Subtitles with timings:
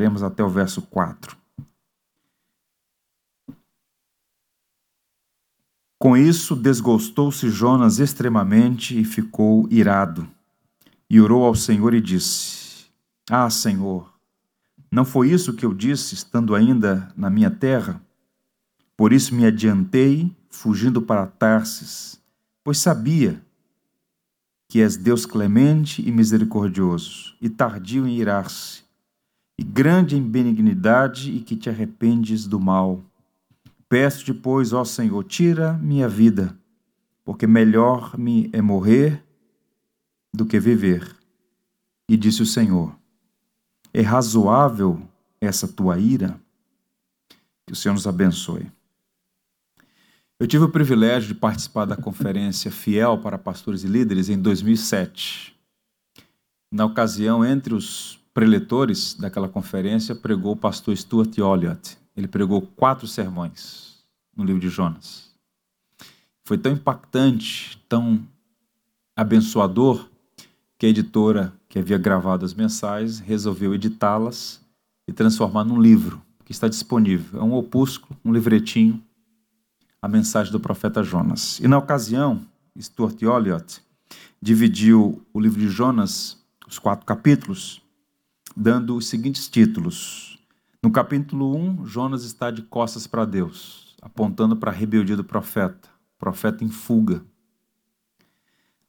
[0.00, 1.36] Leremos até o verso 4.
[5.98, 10.26] Com isso, desgostou-se Jonas extremamente e ficou irado.
[11.10, 12.86] E orou ao Senhor e disse:
[13.28, 14.10] Ah, Senhor,
[14.90, 18.00] não foi isso que eu disse estando ainda na minha terra?
[18.96, 22.18] Por isso me adiantei, fugindo para Tarsis,
[22.64, 23.44] pois sabia
[24.66, 28.88] que és Deus clemente e misericordioso, e tardio em irar-se,
[29.60, 33.04] e grande em benignidade, e que te arrependes do mal
[33.90, 36.56] Peço-te, pois, ó Senhor, tira minha vida,
[37.24, 39.20] porque melhor me é morrer
[40.32, 41.16] do que viver.
[42.08, 42.96] E disse o Senhor:
[43.92, 45.02] É razoável
[45.40, 46.40] essa tua ira?
[47.66, 48.70] Que o Senhor nos abençoe.
[50.38, 55.52] Eu tive o privilégio de participar da conferência Fiel para Pastores e Líderes em 2007.
[56.72, 61.98] Na ocasião, entre os preletores daquela conferência, pregou o pastor Stuart Olliott.
[62.16, 64.04] Ele pregou quatro sermões
[64.36, 65.30] no livro de Jonas.
[66.44, 68.26] Foi tão impactante, tão
[69.16, 70.08] abençoador,
[70.78, 74.60] que a editora que havia gravado as mensagens resolveu editá-las
[75.06, 77.38] e transformar num livro que está disponível.
[77.38, 79.02] É um opúsculo, um livretinho,
[80.00, 81.60] a mensagem do profeta Jonas.
[81.60, 82.46] E na ocasião,
[82.80, 83.82] Stuart Olliott
[84.40, 87.82] dividiu o livro de Jonas, os quatro capítulos,
[88.56, 90.38] dando os seguintes títulos:
[90.82, 95.88] no capítulo 1, Jonas está de costas para Deus, apontando para a rebeldia do profeta,
[96.18, 97.22] profeta em fuga.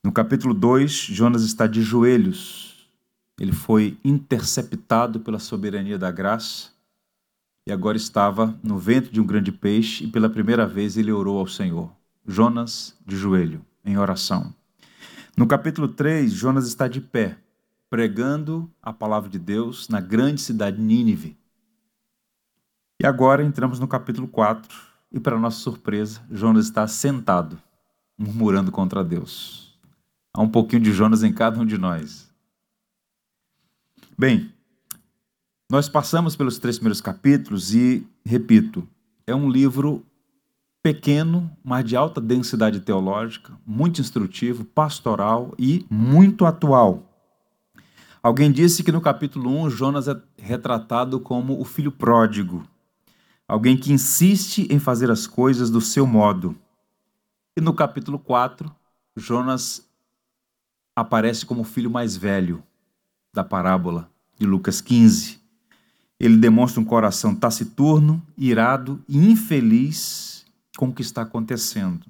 [0.03, 2.87] No capítulo 2, Jonas está de joelhos.
[3.39, 6.69] Ele foi interceptado pela soberania da graça
[7.67, 11.39] e agora estava no ventre de um grande peixe e pela primeira vez ele orou
[11.39, 11.91] ao Senhor.
[12.25, 14.53] Jonas de joelho, em oração.
[15.35, 17.37] No capítulo 3, Jonas está de pé,
[17.91, 21.37] pregando a palavra de Deus na grande cidade Nínive.
[23.01, 24.73] E agora entramos no capítulo 4,
[25.11, 27.61] e para nossa surpresa, Jonas está sentado,
[28.17, 29.77] murmurando contra Deus.
[30.33, 32.33] Há um pouquinho de Jonas em cada um de nós.
[34.17, 34.53] Bem,
[35.69, 38.87] nós passamos pelos três primeiros capítulos e, repito,
[39.27, 40.05] é um livro
[40.81, 47.10] pequeno, mas de alta densidade teológica, muito instrutivo, pastoral e muito atual.
[48.23, 52.63] Alguém disse que no capítulo 1 Jonas é retratado como o filho pródigo,
[53.47, 56.55] alguém que insiste em fazer as coisas do seu modo.
[57.57, 58.71] E no capítulo 4,
[59.15, 59.89] Jonas
[60.95, 62.63] aparece como o filho mais velho
[63.33, 64.07] da parábola
[64.37, 65.39] de Lucas 15.
[66.19, 70.45] Ele demonstra um coração taciturno, irado e infeliz
[70.77, 72.05] com o que está acontecendo.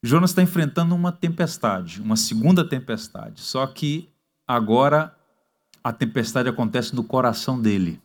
[0.00, 4.11] Jonas está enfrentando uma tempestade, uma segunda tempestade, só que
[4.46, 5.16] agora
[5.82, 8.00] a tempestade acontece no coração dele.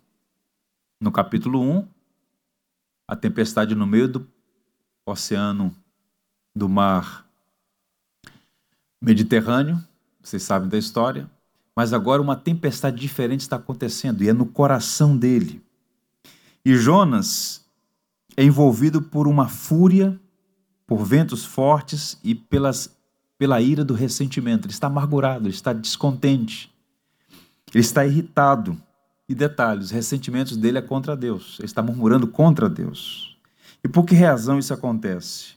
[0.99, 1.87] No capítulo 1,
[3.07, 4.27] a tempestade no meio do
[5.05, 5.75] oceano,
[6.55, 7.25] do mar
[9.01, 9.81] Mediterrâneo,
[10.21, 11.29] vocês sabem da história,
[11.75, 15.63] mas agora uma tempestade diferente está acontecendo e é no coração dele.
[16.65, 17.63] E Jonas
[18.35, 20.19] é envolvido por uma fúria,
[20.87, 22.97] por ventos fortes e pelas,
[23.37, 24.65] pela ira do ressentimento.
[24.65, 26.71] Ele está amargurado, ele está descontente,
[27.73, 28.77] ele está irritado.
[29.29, 31.57] E detalhe, os ressentimentos dele é contra Deus.
[31.59, 33.37] Ele está murmurando contra Deus.
[33.83, 35.55] E por que razão isso acontece?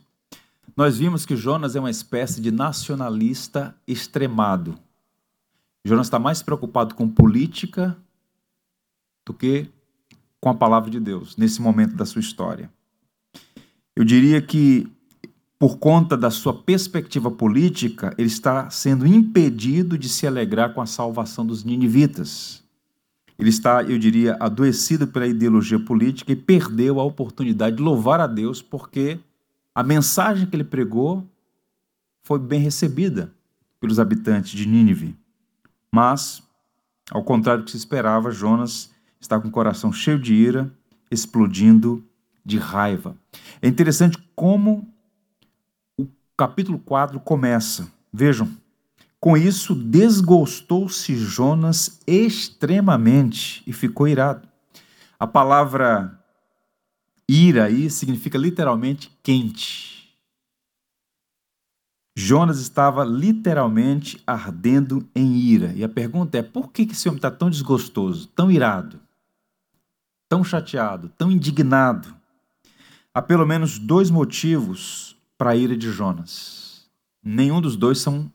[0.76, 4.78] Nós vimos que Jonas é uma espécie de nacionalista extremado.
[5.84, 7.96] Jonas está mais preocupado com política
[9.24, 9.68] do que
[10.40, 12.70] com a palavra de Deus, nesse momento da sua história.
[13.94, 14.90] Eu diria que,
[15.60, 20.86] por conta da sua perspectiva política, ele está sendo impedido de se alegrar com a
[20.86, 22.64] salvação dos ninivitas.
[23.38, 28.26] Ele está, eu diria, adoecido pela ideologia política e perdeu a oportunidade de louvar a
[28.26, 29.20] Deus porque
[29.74, 31.28] a mensagem que ele pregou
[32.22, 33.30] foi bem recebida
[33.78, 35.14] pelos habitantes de Nínive.
[35.92, 36.42] Mas,
[37.10, 38.90] ao contrário do que se esperava, Jonas
[39.20, 40.72] está com o coração cheio de ira,
[41.10, 42.02] explodindo
[42.42, 43.14] de raiva.
[43.60, 44.88] É interessante como
[46.40, 47.92] capítulo 4 começa.
[48.10, 48.50] Vejam,
[49.20, 54.48] com isso, desgostou-se Jonas extremamente e ficou irado.
[55.18, 56.18] A palavra
[57.28, 60.18] ira aí significa literalmente quente.
[62.16, 65.74] Jonas estava literalmente ardendo em ira.
[65.74, 68.98] E a pergunta é: por que esse homem está tão desgostoso, tão irado,
[70.26, 72.16] tão chateado, tão indignado?
[73.12, 75.09] Há pelo menos dois motivos
[75.40, 76.84] para a ira de Jonas.
[77.24, 78.30] Nenhum dos dois são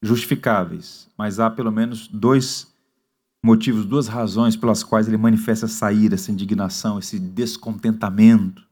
[0.00, 2.72] justificáveis, mas há pelo menos dois
[3.44, 8.66] motivos, duas razões pelas quais ele manifesta essa ira, essa indignação, esse descontentamento.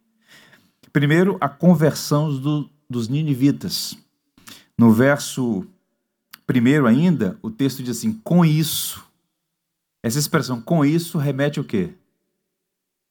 [0.90, 3.94] Primeiro, a conversão do, dos ninivitas.
[4.78, 5.66] No verso
[6.46, 9.04] primeiro ainda, o texto diz assim: com isso.
[10.02, 11.92] Essa expressão com isso remete o quê?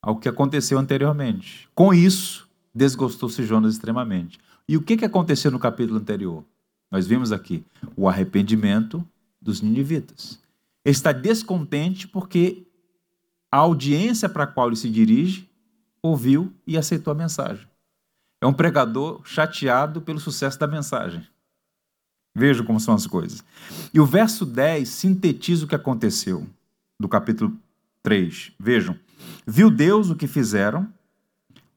[0.02, 1.70] Ao que aconteceu anteriormente.
[1.76, 2.47] Com isso,
[2.78, 4.40] desgostou-se Jonas extremamente.
[4.70, 6.46] E o que, que aconteceu no capítulo anterior?
[6.92, 7.66] Nós vimos aqui
[7.96, 9.06] o arrependimento
[9.42, 10.40] dos ninivitas.
[10.86, 12.66] Ele está descontente porque
[13.52, 15.50] a audiência para a qual ele se dirige
[16.02, 17.68] ouviu e aceitou a mensagem.
[18.42, 21.26] É um pregador chateado pelo sucesso da mensagem.
[22.36, 23.44] Vejam como são as coisas.
[23.92, 26.48] E o verso 10 sintetiza o que aconteceu
[27.00, 27.58] do capítulo
[28.04, 28.52] 3.
[28.60, 28.96] Vejam.
[29.46, 30.88] Viu Deus o que fizeram,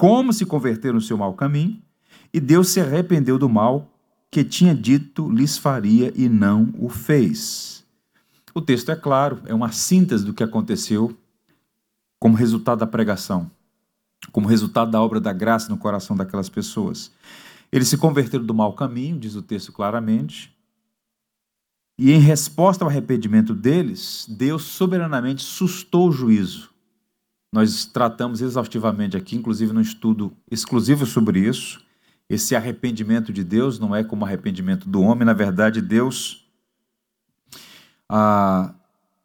[0.00, 1.78] como se converteram no seu mau caminho,
[2.32, 3.92] e Deus se arrependeu do mal
[4.30, 7.84] que tinha dito lhes faria e não o fez.
[8.54, 11.14] O texto é claro, é uma síntese do que aconteceu
[12.18, 13.50] como resultado da pregação
[14.32, 17.10] como resultado da obra da graça no coração daquelas pessoas.
[17.72, 20.54] Eles se converteram do mau caminho, diz o texto claramente,
[21.98, 26.70] e em resposta ao arrependimento deles, Deus soberanamente sustou o juízo.
[27.52, 31.84] Nós tratamos exaustivamente aqui, inclusive num estudo exclusivo sobre isso.
[32.28, 36.48] Esse arrependimento de Deus não é como arrependimento do homem, na verdade, Deus
[38.08, 38.72] ah,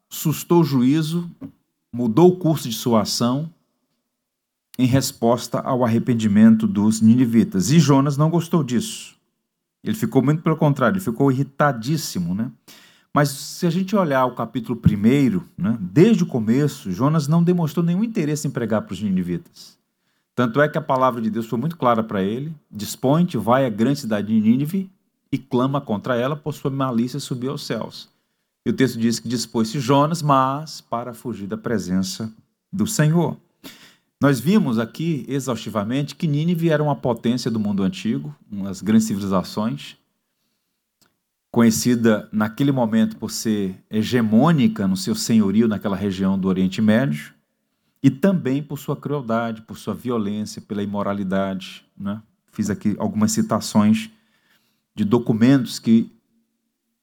[0.09, 1.29] sustou o juízo,
[1.93, 3.53] mudou o curso de sua ação
[4.77, 7.69] em resposta ao arrependimento dos ninivitas.
[7.69, 9.15] E Jonas não gostou disso.
[9.83, 12.51] Ele ficou muito pelo contrário, ele ficou irritadíssimo, né?
[13.15, 17.81] Mas se a gente olhar o capítulo 1, né, desde o começo, Jonas não demonstrou
[17.81, 19.77] nenhum interesse em pregar para os ninivitas.
[20.35, 23.69] Tanto é que a palavra de Deus foi muito clara para ele: Dispõe-te, vai à
[23.69, 24.91] grande cidade de Nínive
[25.31, 28.09] e clama contra ela, por sua malícia subiu aos céus.
[28.65, 32.29] E o texto diz que dispôs-se Jonas, mas para fugir da presença
[32.69, 33.37] do Senhor.
[34.21, 39.07] Nós vimos aqui exaustivamente que Nínive era uma potência do mundo antigo, uma das grandes
[39.07, 39.95] civilizações,
[41.55, 47.33] conhecida naquele momento por ser hegemônica no seu senhorio naquela região do Oriente Médio,
[48.03, 51.85] e também por sua crueldade, por sua violência, pela imoralidade.
[51.97, 52.21] Né?
[52.51, 54.09] Fiz aqui algumas citações
[54.93, 56.11] de documentos que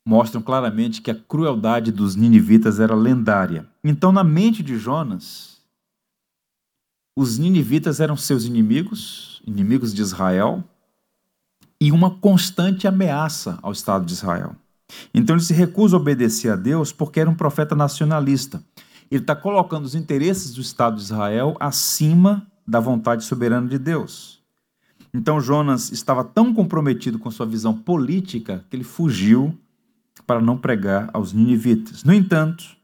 [0.04, 3.66] mostram claramente que a crueldade dos ninivitas era lendária.
[3.82, 5.62] Então, na mente de Jonas,
[7.16, 10.62] os ninivitas eram seus inimigos, inimigos de Israel,
[11.82, 14.55] e uma constante ameaça ao Estado de Israel.
[15.12, 18.62] Então ele se recusa a obedecer a Deus porque era um profeta nacionalista.
[19.11, 24.40] Ele está colocando os interesses do Estado de Israel acima da vontade soberana de Deus.
[25.12, 29.52] Então Jonas estava tão comprometido com sua visão política que ele fugiu
[30.25, 32.05] para não pregar aos ninivitas.
[32.05, 32.76] No entanto,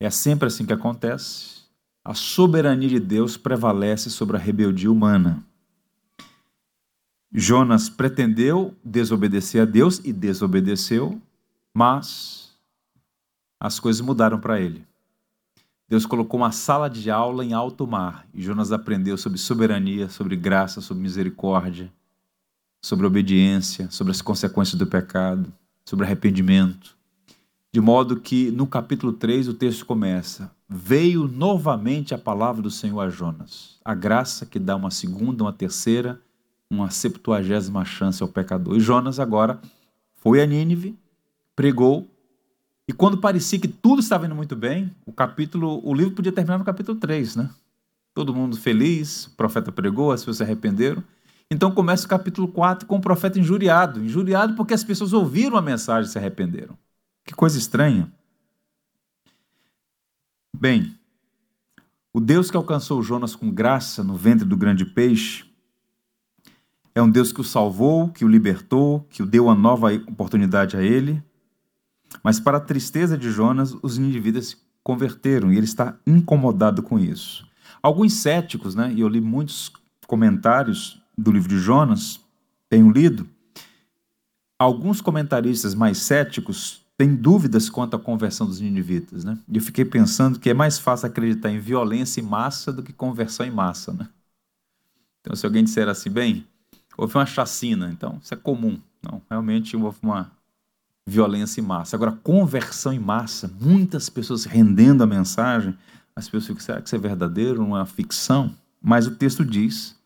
[0.00, 1.66] é sempre assim que acontece
[2.04, 5.45] a soberania de Deus prevalece sobre a rebeldia humana.
[7.32, 11.20] Jonas pretendeu desobedecer a Deus e desobedeceu,
[11.74, 12.54] mas
[13.60, 14.86] as coisas mudaram para ele.
[15.88, 20.34] Deus colocou uma sala de aula em alto mar e Jonas aprendeu sobre soberania, sobre
[20.34, 21.92] graça, sobre misericórdia,
[22.82, 25.52] sobre obediência, sobre as consequências do pecado,
[25.84, 26.96] sobre arrependimento.
[27.72, 33.00] De modo que no capítulo 3 o texto começa: Veio novamente a palavra do Senhor
[33.00, 36.20] a Jonas, a graça que dá uma segunda, uma terceira,
[36.70, 38.76] uma septuagésima chance ao pecador.
[38.76, 39.60] E Jonas agora
[40.16, 40.98] foi a Nínive,
[41.54, 42.08] pregou,
[42.88, 46.58] e quando parecia que tudo estava indo muito bem, o capítulo, o livro podia terminar
[46.58, 47.50] no capítulo 3, né?
[48.14, 51.02] Todo mundo feliz, o profeta pregou, as pessoas se arrependeram.
[51.50, 54.04] Então começa o capítulo 4 com o profeta injuriado.
[54.04, 56.78] Injuriado porque as pessoas ouviram a mensagem e se arrependeram.
[57.24, 58.10] Que coisa estranha.
[60.56, 60.96] Bem,
[62.12, 65.44] o Deus que alcançou Jonas com graça no ventre do grande peixe
[66.96, 70.78] é um Deus que o salvou, que o libertou, que o deu uma nova oportunidade
[70.78, 71.22] a ele.
[72.24, 76.98] Mas, para a tristeza de Jonas, os indivíduos se converteram e ele está incomodado com
[76.98, 77.46] isso.
[77.82, 79.70] Alguns céticos, né, e eu li muitos
[80.06, 82.18] comentários do livro de Jonas,
[82.66, 83.28] tenho lido,
[84.58, 89.38] alguns comentaristas mais céticos tem dúvidas quanto à conversão dos ninivitas, né?
[89.46, 92.90] E eu fiquei pensando que é mais fácil acreditar em violência em massa do que
[92.90, 94.08] conversão em massa, né?
[95.20, 96.46] Então, se alguém disser assim, bem,
[96.96, 98.78] houve uma chacina, então isso é comum.
[99.02, 100.30] Não, realmente houve uma
[101.06, 101.96] violência em massa.
[101.96, 105.76] Agora, conversão em massa, muitas pessoas rendendo a mensagem,
[106.14, 108.54] as pessoas ficam, será que isso é verdadeiro, é uma ficção?
[108.82, 109.96] Mas o texto diz,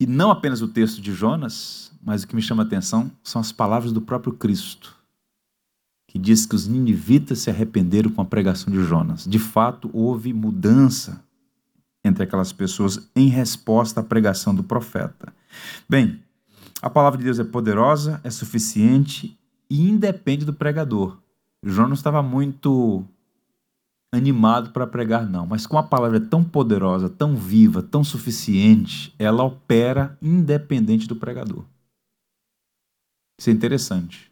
[0.00, 3.40] e não apenas o texto de Jonas, mas o que me chama a atenção são
[3.40, 4.94] as palavras do próprio Cristo
[6.14, 9.24] que diz que os ninivitas se arrependeram com a pregação de Jonas.
[9.24, 11.23] De fato, houve mudança
[12.04, 15.32] entre aquelas pessoas em resposta à pregação do profeta.
[15.88, 16.22] Bem,
[16.82, 19.38] a palavra de Deus é poderosa, é suficiente
[19.70, 21.18] e independe do pregador.
[21.62, 23.02] João não estava muito
[24.12, 29.14] animado para pregar, não, mas com a palavra é tão poderosa, tão viva, tão suficiente,
[29.18, 31.64] ela opera independente do pregador.
[33.38, 34.30] Isso é interessante.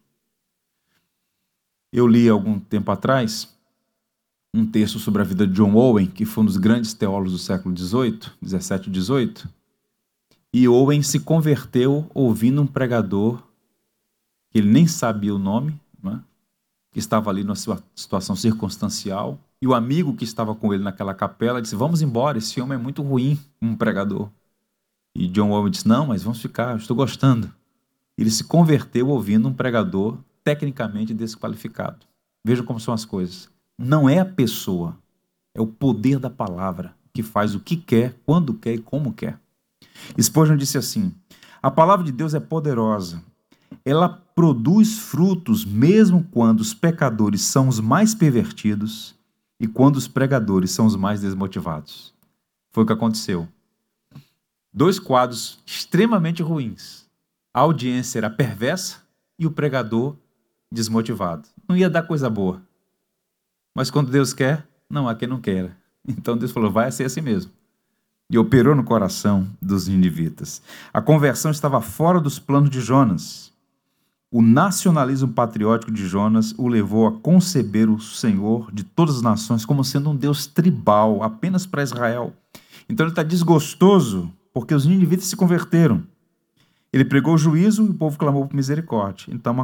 [1.93, 3.53] Eu li algum tempo atrás
[4.55, 7.39] um texto sobre a vida de John Owen, que foi um dos grandes teólogos do
[7.39, 9.49] século XVIII, 17 e 18.
[10.53, 13.43] E Owen se converteu ouvindo um pregador
[14.51, 16.23] que ele nem sabia o nome, né?
[16.93, 17.57] que estava ali numa
[17.95, 19.39] situação circunstancial.
[19.63, 22.83] E o amigo que estava com ele naquela capela disse: Vamos embora, esse homem é
[22.83, 24.29] muito ruim como pregador.
[25.15, 27.51] E John Owen disse: Não, mas vamos ficar, estou gostando.
[28.19, 32.05] Ele se converteu ouvindo um pregador tecnicamente desqualificado.
[32.45, 33.52] Vejam como são as coisas.
[33.79, 34.97] Não é a pessoa,
[35.55, 39.39] é o poder da palavra que faz o que quer, quando quer e como quer.
[40.21, 41.15] Spurgeon disse assim:
[41.63, 43.23] A palavra de Deus é poderosa.
[43.85, 49.15] Ela produz frutos mesmo quando os pecadores são os mais pervertidos
[49.59, 52.15] e quando os pregadores são os mais desmotivados.
[52.71, 53.49] Foi o que aconteceu.
[54.73, 57.07] Dois quadros extremamente ruins.
[57.53, 59.03] A audiência era perversa
[59.39, 60.17] e o pregador
[60.73, 61.49] desmotivado.
[61.69, 62.63] Não ia dar coisa boa.
[63.75, 65.77] Mas quando Deus quer, não há quem não queira.
[66.07, 67.51] Então Deus falou: vai ser assim mesmo.
[68.31, 70.63] E operou no coração dos ninivitas.
[70.93, 73.53] A conversão estava fora dos planos de Jonas.
[74.31, 79.67] O nacionalismo patriótico de Jonas o levou a conceber o Senhor de todas as nações
[79.67, 82.33] como sendo um Deus tribal, apenas para Israel.
[82.89, 86.03] Então ele está desgostoso porque os ninivitas se converteram.
[86.93, 89.33] Ele pregou o juízo e o povo clamou por misericórdia.
[89.33, 89.57] Então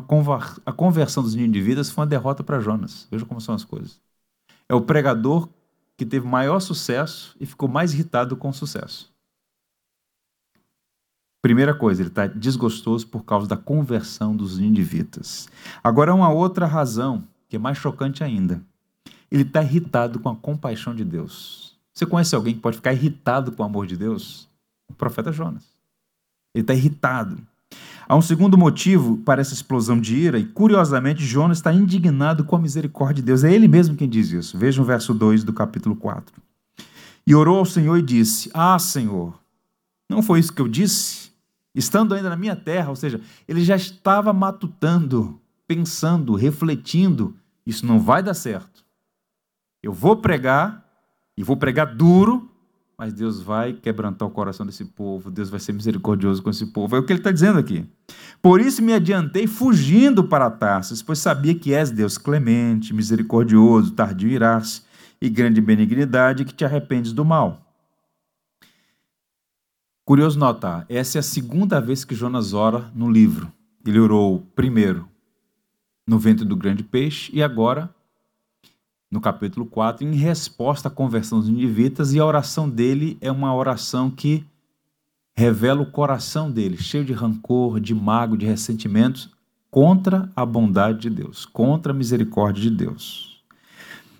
[0.65, 3.07] a conversão dos ninivitas foi uma derrota para Jonas.
[3.11, 4.01] Veja como são as coisas.
[4.69, 5.49] É o pregador
[5.97, 9.13] que teve maior sucesso e ficou mais irritado com o sucesso.
[11.43, 15.49] Primeira coisa, ele está desgostoso por causa da conversão dos ninivitas.
[15.85, 18.61] Agora, uma outra razão, que é mais chocante ainda.
[19.31, 21.79] Ele está irritado com a compaixão de Deus.
[21.95, 24.49] Você conhece alguém que pode ficar irritado com o amor de Deus?
[24.89, 25.78] O profeta Jonas.
[26.55, 27.39] Ele está irritado.
[28.09, 32.57] Há um segundo motivo para essa explosão de ira, e curiosamente, Jonas está indignado com
[32.57, 33.45] a misericórdia de Deus.
[33.45, 34.57] É ele mesmo quem diz isso.
[34.57, 36.35] Veja o verso 2 do capítulo 4.
[37.27, 39.39] E orou ao Senhor e disse: Ah, Senhor,
[40.09, 41.31] não foi isso que eu disse?
[41.75, 47.37] Estando ainda na minha terra, ou seja, ele já estava matutando, pensando, refletindo:
[47.67, 48.83] isso não vai dar certo.
[49.83, 50.83] Eu vou pregar,
[51.37, 52.51] e vou pregar duro,
[52.99, 56.97] mas Deus vai quebrantar o coração desse povo, Deus vai ser misericordioso com esse povo.
[56.97, 57.87] É o que ele está dizendo aqui.
[58.43, 64.29] Por isso me adiantei fugindo para Tarsis, pois sabia que és Deus clemente, misericordioso, tardio
[64.29, 64.85] irás
[65.23, 67.65] e grande benignidade, que te arrependes do mal.
[70.05, 73.53] Curioso notar, essa é a segunda vez que Jonas ora no livro.
[73.87, 75.09] Ele orou primeiro
[76.05, 77.95] no ventre do grande peixe e agora
[79.11, 83.55] no capítulo 4, em resposta à conversão dos ninivitas, e a oração dele é uma
[83.55, 84.45] oração que
[85.37, 89.31] revela o coração dele, cheio de rancor, de mago, de ressentimentos,
[89.71, 93.43] contra a bondade de Deus, contra a misericórdia de Deus.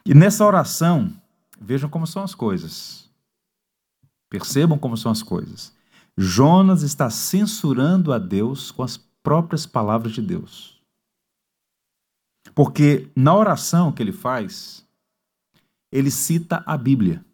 [0.07, 1.13] E nessa oração,
[1.61, 3.11] vejam como são as coisas.
[4.31, 5.75] Percebam como são as coisas.
[6.17, 10.78] Jonas está censurando a Deus com as próprias palavras de Deus.
[12.55, 14.85] Porque na oração que ele faz,
[15.91, 17.25] ele cita a Bíblia.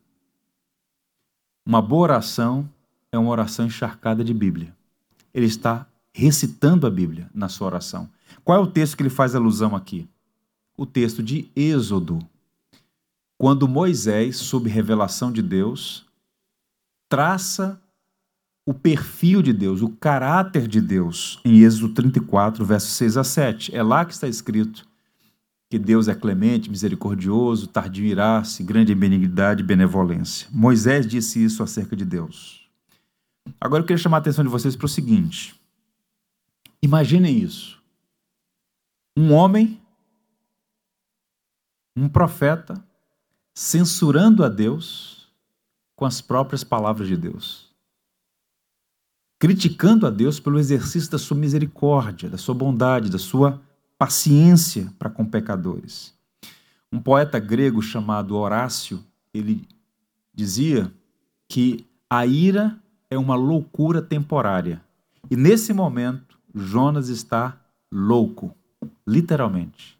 [1.67, 2.69] Uma boa oração
[3.11, 4.75] é uma oração encharcada de Bíblia.
[5.33, 8.09] Ele está recitando a Bíblia na sua oração.
[8.45, 10.09] Qual é o texto que ele faz alusão aqui?
[10.77, 12.19] O texto de Êxodo.
[13.39, 16.07] Quando Moisés, sob revelação de Deus,
[17.09, 17.81] traça
[18.67, 23.75] o perfil de Deus, o caráter de Deus, em Êxodo 34, versos 6 a 7.
[23.75, 24.87] É lá que está escrito
[25.75, 30.47] que Deus é clemente, misericordioso, tardio irá-se, grande em benignidade e benevolência.
[30.53, 32.71] Moisés disse isso acerca de Deus.
[33.61, 35.61] Agora eu queria chamar a atenção de vocês para o seguinte.
[36.81, 37.83] Imaginem isso.
[39.17, 39.83] Um homem,
[41.97, 42.75] um profeta,
[43.53, 45.29] censurando a Deus
[45.97, 47.69] com as próprias palavras de Deus.
[49.41, 53.61] Criticando a Deus pelo exercício da sua misericórdia, da sua bondade, da sua
[53.99, 56.15] paciência para com pecadores.
[56.93, 59.67] Um poeta grego chamado Horácio, ele
[60.33, 60.93] dizia
[61.49, 62.79] que a ira
[63.11, 64.83] é uma loucura temporária.
[65.31, 67.61] E nesse momento, Jonas está
[67.93, 68.55] louco,
[69.07, 69.99] literalmente.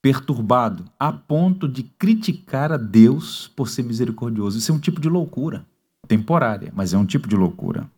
[0.00, 4.56] perturbado, a ponto de criticar a Deus por ser misericordioso.
[4.56, 5.66] Isso é um tipo de loucura,
[6.06, 7.90] temporária, mas é um tipo de loucura.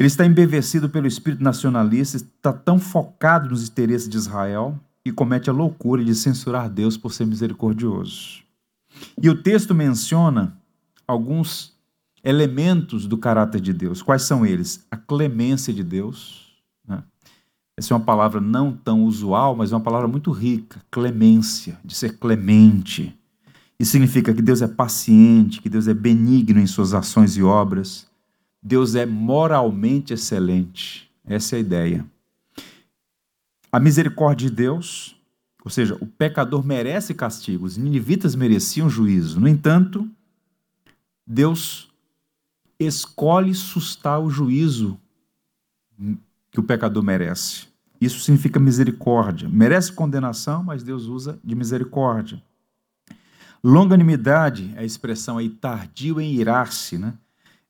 [0.00, 5.50] Ele está embevecido pelo espírito nacionalista, está tão focado nos interesses de Israel e comete
[5.50, 8.42] a loucura de censurar Deus por ser misericordioso.
[9.22, 10.56] E o texto menciona
[11.06, 11.76] alguns
[12.24, 14.00] elementos do caráter de Deus.
[14.00, 14.86] Quais são eles?
[14.90, 16.50] A clemência de Deus.
[16.88, 17.04] Né?
[17.76, 20.80] Essa é uma palavra não tão usual, mas é uma palavra muito rica.
[20.90, 23.14] Clemência, de ser clemente.
[23.78, 28.09] Isso significa que Deus é paciente, que Deus é benigno em suas ações e obras.
[28.62, 31.10] Deus é moralmente excelente.
[31.24, 32.06] Essa é a ideia.
[33.72, 35.16] A misericórdia de Deus,
[35.64, 39.40] ou seja, o pecador merece castigo, os ninivitas mereciam juízo.
[39.40, 40.08] No entanto,
[41.26, 41.88] Deus
[42.78, 44.98] escolhe sustar o juízo
[46.50, 47.68] que o pecador merece.
[48.00, 49.48] Isso significa misericórdia.
[49.48, 52.42] Merece condenação, mas Deus usa de misericórdia.
[53.62, 57.14] Longanimidade é a expressão aí tardio em irar-se, né?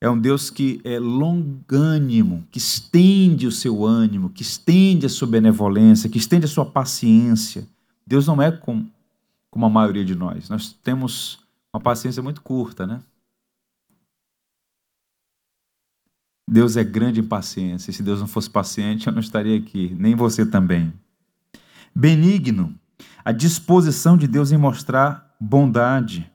[0.01, 5.29] É um Deus que é longânimo, que estende o seu ânimo, que estende a sua
[5.29, 7.69] benevolência, que estende a sua paciência.
[8.07, 8.91] Deus não é como,
[9.51, 10.49] como a maioria de nós.
[10.49, 11.41] Nós temos
[11.71, 13.03] uma paciência muito curta, né?
[16.49, 17.93] Deus é grande em paciência.
[17.93, 20.93] Se Deus não fosse paciente, eu não estaria aqui, nem você também.
[21.95, 22.75] Benigno,
[23.23, 26.31] a disposição de Deus em mostrar bondade.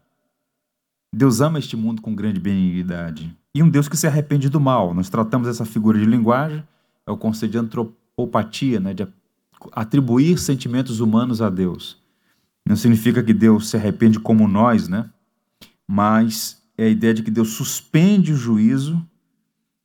[1.12, 3.36] Deus ama este mundo com grande benignidade.
[3.56, 4.94] E um Deus que se arrepende do mal.
[4.94, 6.62] Nós tratamos essa figura de linguagem,
[7.08, 9.08] é o conceito de antropopatia, né, de
[9.72, 11.98] atribuir sentimentos humanos a Deus.
[12.68, 15.10] Não significa que Deus se arrepende como nós, né?
[15.88, 19.02] Mas é a ideia de que Deus suspende o juízo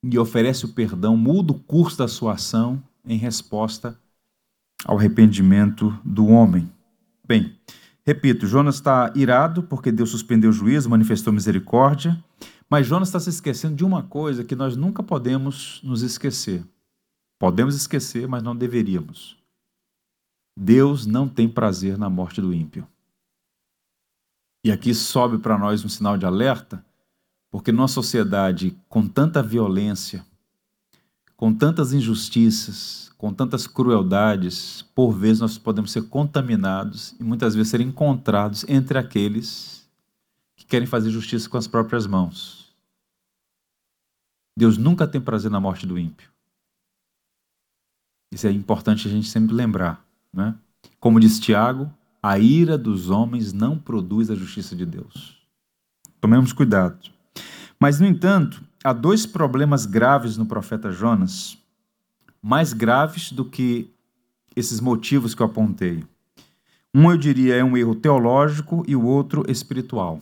[0.03, 3.97] e oferece o perdão, muda o curso da sua ação em resposta
[4.85, 6.69] ao arrependimento do homem.
[7.25, 7.55] Bem,
[8.05, 12.19] repito, Jonas está irado porque Deus suspendeu o juízo, manifestou misericórdia,
[12.71, 16.65] mas Jonas está se esquecendo de uma coisa que nós nunca podemos nos esquecer.
[17.39, 19.37] Podemos esquecer, mas não deveríamos.
[20.57, 22.87] Deus não tem prazer na morte do ímpio.
[24.65, 26.85] E aqui sobe para nós um sinal de alerta
[27.51, 30.25] porque numa sociedade com tanta violência,
[31.37, 37.71] com tantas injustiças, com tantas crueldades, por vezes nós podemos ser contaminados e muitas vezes
[37.71, 39.80] ser encontrados entre aqueles que
[40.71, 42.73] querem fazer justiça com as próprias mãos.
[44.57, 46.31] Deus nunca tem prazer na morte do ímpio.
[48.33, 50.07] Isso é importante a gente sempre lembrar.
[50.33, 50.55] Né?
[51.01, 55.37] Como diz Tiago, a ira dos homens não produz a justiça de Deus.
[56.21, 56.99] Tomemos cuidado.
[57.79, 61.59] Mas, no entanto, há dois problemas graves no profeta Jonas,
[62.41, 63.91] mais graves do que
[64.55, 66.05] esses motivos que eu apontei.
[66.95, 70.21] Um, eu diria, é um erro teológico e o outro espiritual.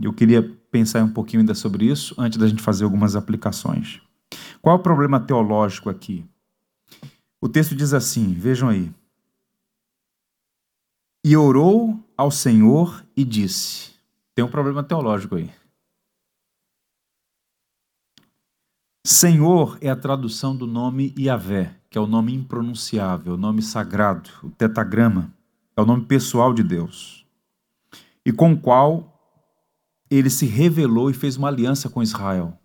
[0.00, 4.00] Eu queria pensar um pouquinho ainda sobre isso antes da gente fazer algumas aplicações.
[4.60, 6.24] Qual é o problema teológico aqui?
[7.40, 8.92] O texto diz assim: vejam aí.
[11.24, 13.92] E orou ao Senhor e disse:
[14.34, 15.50] tem um problema teológico aí.
[19.06, 24.28] Senhor é a tradução do nome Yahvé, que é o nome impronunciável, o nome sagrado,
[24.42, 25.32] o tetagrama,
[25.76, 27.24] é o nome pessoal de Deus,
[28.24, 29.15] e com o qual
[30.10, 32.58] ele se revelou e fez uma aliança com Israel.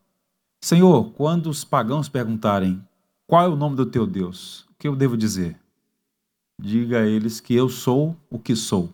[0.64, 2.82] Senhor, quando os pagãos perguntarem
[3.26, 5.58] qual é o nome do teu Deus, o que eu devo dizer?
[6.62, 8.94] Diga a eles que eu sou o que sou.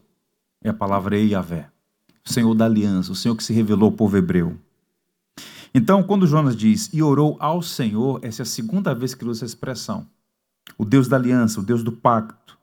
[0.63, 1.69] É a palavra Yahvé,
[2.25, 4.57] o Senhor da aliança, o Senhor que se revelou ao povo hebreu.
[5.73, 9.31] Então, quando Jonas diz e orou ao Senhor, essa é a segunda vez que ele
[9.31, 10.07] usa essa expressão.
[10.77, 12.57] O Deus da aliança, o Deus do pacto,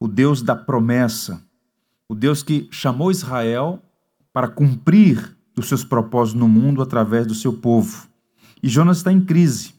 [0.00, 1.42] o Deus da promessa,
[2.08, 3.82] o Deus que chamou Israel
[4.36, 8.06] para cumprir os seus propósitos no mundo através do seu povo.
[8.62, 9.72] E Jonas está em crise.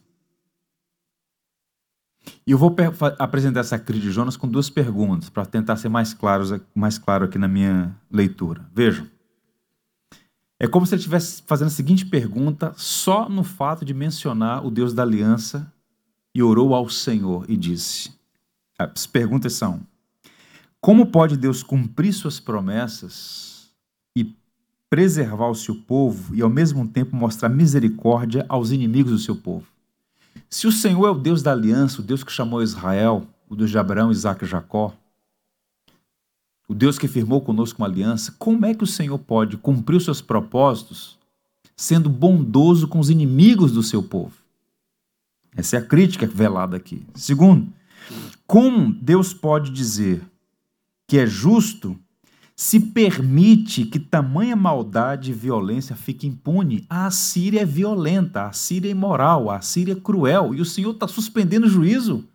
[2.44, 2.74] E eu vou
[3.20, 7.26] apresentar essa crise de Jonas com duas perguntas, para tentar ser mais, claros, mais claro
[7.26, 8.68] aqui na minha leitura.
[8.74, 9.06] Vejam.
[10.58, 14.72] É como se ele estivesse fazendo a seguinte pergunta só no fato de mencionar o
[14.72, 15.72] Deus da aliança
[16.34, 18.12] e orou ao Senhor e disse:
[18.76, 19.86] As perguntas são:
[20.80, 23.58] Como pode Deus cumprir suas promessas
[24.16, 24.36] e
[24.90, 29.66] preservar o seu povo e ao mesmo tempo mostrar misericórdia aos inimigos do seu povo?
[30.48, 33.70] Se o Senhor é o Deus da aliança, o Deus que chamou Israel, o Deus
[33.70, 34.94] de Abraão, Isaac e Jacó,
[36.66, 40.04] o Deus que firmou conosco uma aliança, como é que o Senhor pode cumprir os
[40.04, 41.18] seus propósitos
[41.76, 44.34] sendo bondoso com os inimigos do seu povo?
[45.56, 47.06] Essa é a crítica velada aqui.
[47.14, 47.72] Segundo,
[48.46, 50.22] como Deus pode dizer
[51.06, 51.98] que é justo,
[52.60, 56.84] se permite que tamanha maldade e violência fique impune.
[56.90, 60.90] A Assíria é violenta, a Assíria é imoral, a Assíria é cruel, e o Senhor
[60.90, 62.28] está suspendendo o juízo.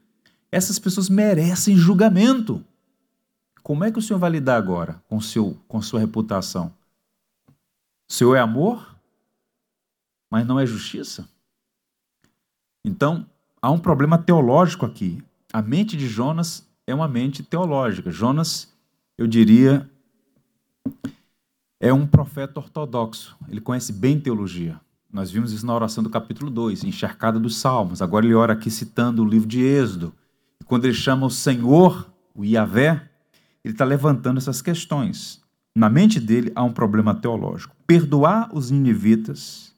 [0.49, 2.63] Essas pessoas merecem julgamento.
[3.61, 6.73] Como é que o Senhor vai lidar agora com, seu, com sua reputação?
[8.09, 8.95] O Senhor é amor,
[10.31, 11.27] mas não é justiça?
[12.85, 13.29] Então,
[13.61, 15.21] há um problema teológico aqui.
[15.51, 18.09] A mente de Jonas é uma mente teológica.
[18.09, 18.71] Jonas,
[19.17, 19.89] eu diria,
[21.83, 23.35] é um profeta ortodoxo.
[23.49, 24.79] Ele conhece bem teologia.
[25.11, 28.01] Nós vimos isso na oração do capítulo 2, encharcada dos Salmos.
[28.01, 30.13] Agora ele ora aqui citando o livro de Êxodo.
[30.61, 33.09] E quando ele chama o Senhor, o Iavé,
[33.65, 35.41] ele está levantando essas questões.
[35.75, 37.75] Na mente dele há um problema teológico.
[37.85, 39.75] Perdoar os ninivitas,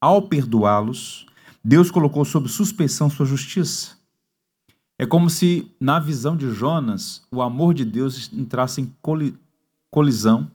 [0.00, 1.26] ao perdoá-los,
[1.62, 3.98] Deus colocou sob suspeição sua justiça.
[4.98, 8.90] É como se, na visão de Jonas, o amor de Deus entrasse em
[9.90, 10.50] colisão?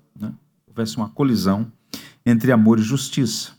[0.80, 1.72] Houvesse uma colisão
[2.26, 3.52] entre amor e justiça.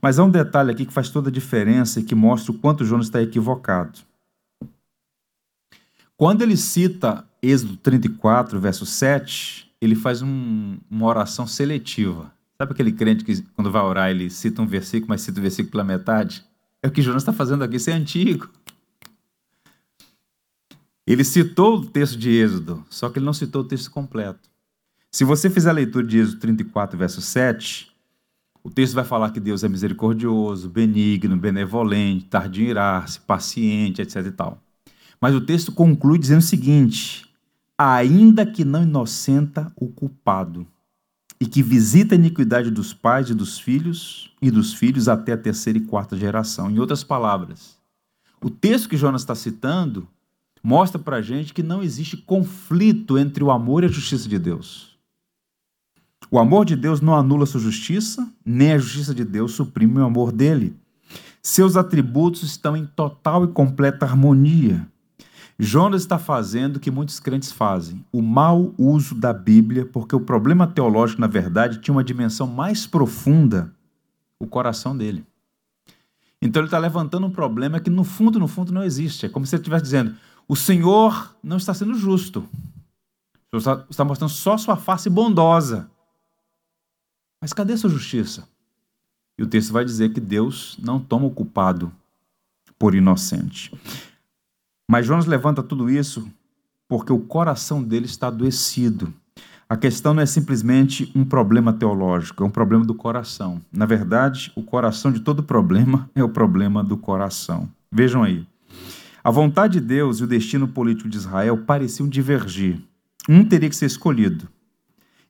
[0.00, 2.84] Mas há um detalhe aqui que faz toda a diferença e que mostra o quanto
[2.84, 4.00] Jonas está equivocado.
[6.16, 12.32] Quando ele cita Êxodo 34, verso 7, ele faz um, uma oração seletiva.
[12.56, 15.72] Sabe aquele crente que, quando vai orar, ele cita um versículo, mas cita o versículo
[15.72, 16.44] pela metade?
[16.82, 18.48] É o que Jonas está fazendo aqui, isso é antigo.
[21.06, 24.53] Ele citou o texto de Êxodo, só que ele não citou o texto completo.
[25.14, 27.88] Se você fizer a leitura de Êxodo 34, verso 7,
[28.64, 34.26] o texto vai falar que Deus é misericordioso, benigno, benevolente, tardio em irar-se, paciente, etc
[34.26, 34.60] e tal.
[35.20, 37.32] Mas o texto conclui dizendo o seguinte:
[37.78, 40.66] ainda que não inocenta o culpado,
[41.40, 45.38] e que visita a iniquidade dos pais e dos filhos e dos filhos até a
[45.38, 46.68] terceira e quarta geração.
[46.68, 47.78] Em outras palavras,
[48.42, 50.08] o texto que Jonas está citando
[50.60, 54.40] mostra para a gente que não existe conflito entre o amor e a justiça de
[54.40, 54.93] Deus.
[56.34, 60.04] O amor de Deus não anula sua justiça, nem a justiça de Deus suprime o
[60.04, 60.76] amor dele.
[61.40, 64.84] Seus atributos estão em total e completa harmonia.
[65.56, 70.20] Jonas está fazendo o que muitos crentes fazem, o mau uso da Bíblia, porque o
[70.20, 73.72] problema teológico, na verdade, tinha uma dimensão mais profunda,
[74.36, 75.24] o coração dele.
[76.42, 79.24] Então ele está levantando um problema que no fundo, no fundo, não existe.
[79.24, 80.16] É como se ele estivesse dizendo:
[80.48, 82.44] o Senhor não está sendo justo.
[83.52, 85.93] O Senhor está mostrando só sua face bondosa.
[87.44, 88.48] Mas cadê sua justiça?
[89.36, 91.92] E o texto vai dizer que Deus não toma o culpado
[92.78, 93.70] por inocente.
[94.90, 96.26] Mas Jonas levanta tudo isso
[96.88, 99.12] porque o coração dele está adoecido.
[99.68, 103.60] A questão não é simplesmente um problema teológico, é um problema do coração.
[103.70, 107.68] Na verdade, o coração de todo problema é o problema do coração.
[107.92, 108.46] Vejam aí.
[109.22, 112.80] A vontade de Deus e o destino político de Israel pareciam divergir.
[113.28, 114.48] Um teria que ser escolhido.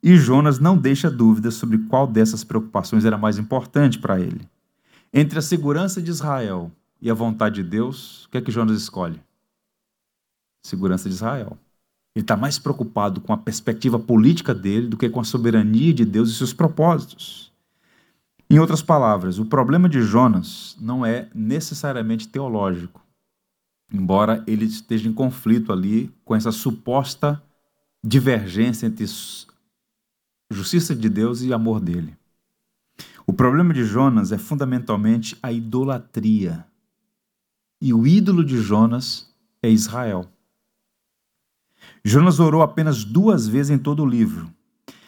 [0.04, 4.46] E Jonas não deixa dúvidas sobre qual dessas preocupações era mais importante para ele.
[5.10, 8.76] Entre a segurança de Israel e a vontade de Deus, o que é que Jonas
[8.76, 9.18] escolhe?
[10.64, 11.58] segurança de Israel.
[12.14, 16.04] Ele está mais preocupado com a perspectiva política dele do que com a soberania de
[16.04, 17.52] Deus e seus propósitos.
[18.48, 23.02] Em outras palavras, o problema de Jonas não é necessariamente teológico,
[23.92, 27.42] embora ele esteja em conflito ali com essa suposta
[28.02, 29.06] divergência entre
[30.54, 32.16] justiça de Deus e amor dele.
[33.26, 36.66] O problema de Jonas é fundamentalmente a idolatria.
[37.80, 40.30] E o ídolo de Jonas é Israel.
[42.04, 44.50] Jonas orou apenas duas vezes em todo o livro.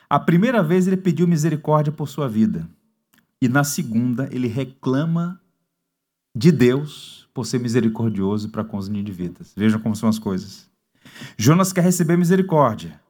[0.09, 2.68] A primeira vez ele pediu misericórdia por sua vida.
[3.40, 5.40] E na segunda ele reclama
[6.35, 9.52] de Deus por ser misericordioso para com os ninivitas.
[9.56, 10.70] Vejam como são as coisas.
[11.37, 13.00] Jonas quer receber misericórdia,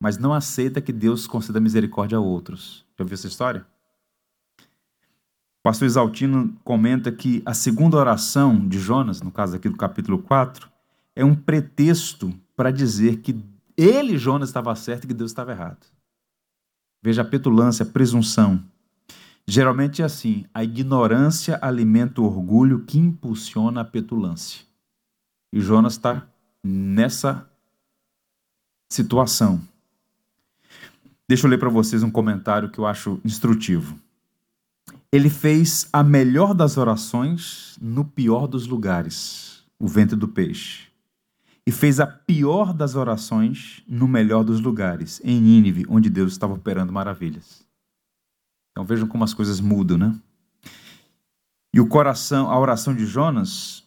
[0.00, 2.84] mas não aceita que Deus conceda misericórdia a outros.
[2.98, 3.66] Já viu essa história?
[4.60, 10.22] O pastor Exaltino comenta que a segunda oração de Jonas, no caso aqui do capítulo
[10.22, 10.70] 4,
[11.16, 13.44] é um pretexto para dizer que
[13.76, 15.86] ele, Jonas, estava certo e que Deus estava errado.
[17.02, 18.62] Veja a petulância, a presunção.
[19.46, 24.64] Geralmente é assim: a ignorância alimenta o orgulho que impulsiona a petulância.
[25.52, 26.28] E Jonas está
[26.62, 27.48] nessa
[28.92, 29.60] situação.
[31.28, 33.98] Deixa eu ler para vocês um comentário que eu acho instrutivo.
[35.12, 40.88] Ele fez a melhor das orações no pior dos lugares o ventre do peixe
[41.66, 46.54] e fez a pior das orações no melhor dos lugares, em Nínive, onde Deus estava
[46.54, 47.62] operando maravilhas.
[48.70, 50.18] Então vejam como as coisas mudam, né?
[51.74, 53.84] E o coração, a oração de Jonas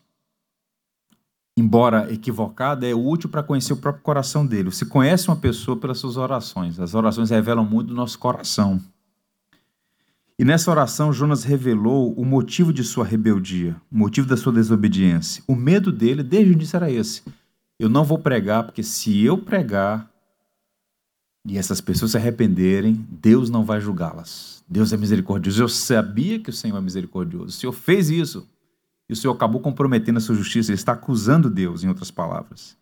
[1.56, 4.72] embora equivocada, é útil para conhecer o próprio coração dele.
[4.72, 6.80] Se conhece uma pessoa pelas suas orações.
[6.80, 8.82] As orações revelam muito do nosso coração.
[10.40, 15.44] E nessa oração, Jonas revelou o motivo de sua rebeldia, o motivo da sua desobediência.
[15.48, 17.22] O medo dele, desde o início, era esse.
[17.78, 20.10] Eu não vou pregar, porque se eu pregar
[21.46, 24.64] e essas pessoas se arrependerem, Deus não vai julgá-las.
[24.68, 25.62] Deus é misericordioso.
[25.62, 27.48] Eu sabia que o Senhor é misericordioso.
[27.48, 28.48] O Senhor fez isso.
[29.12, 30.72] E o Senhor acabou comprometendo a sua justiça.
[30.72, 32.78] Ele está acusando Deus, em outras palavras.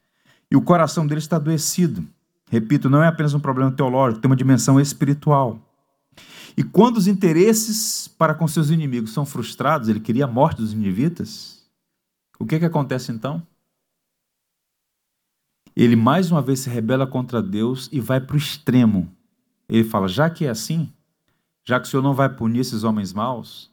[0.51, 2.07] E o coração dele está adoecido.
[2.51, 5.59] Repito, não é apenas um problema teológico, tem uma dimensão espiritual.
[6.55, 10.71] E quando os interesses para com seus inimigos são frustrados, ele queria a morte dos
[10.71, 11.67] ninivitas,
[12.39, 13.41] o que, que acontece então?
[15.75, 19.11] Ele mais uma vez se rebela contra Deus e vai para o extremo.
[19.67, 20.93] Ele fala: já que é assim,
[21.63, 23.71] já que o Senhor não vai punir esses homens maus,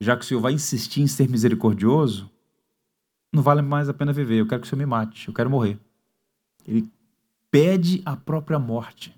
[0.00, 2.30] já que o Senhor vai insistir em ser misericordioso,
[3.32, 4.40] não vale mais a pena viver.
[4.40, 5.78] Eu quero que o Senhor me mate, eu quero morrer.
[6.66, 6.90] Ele
[7.50, 9.14] pede a própria morte.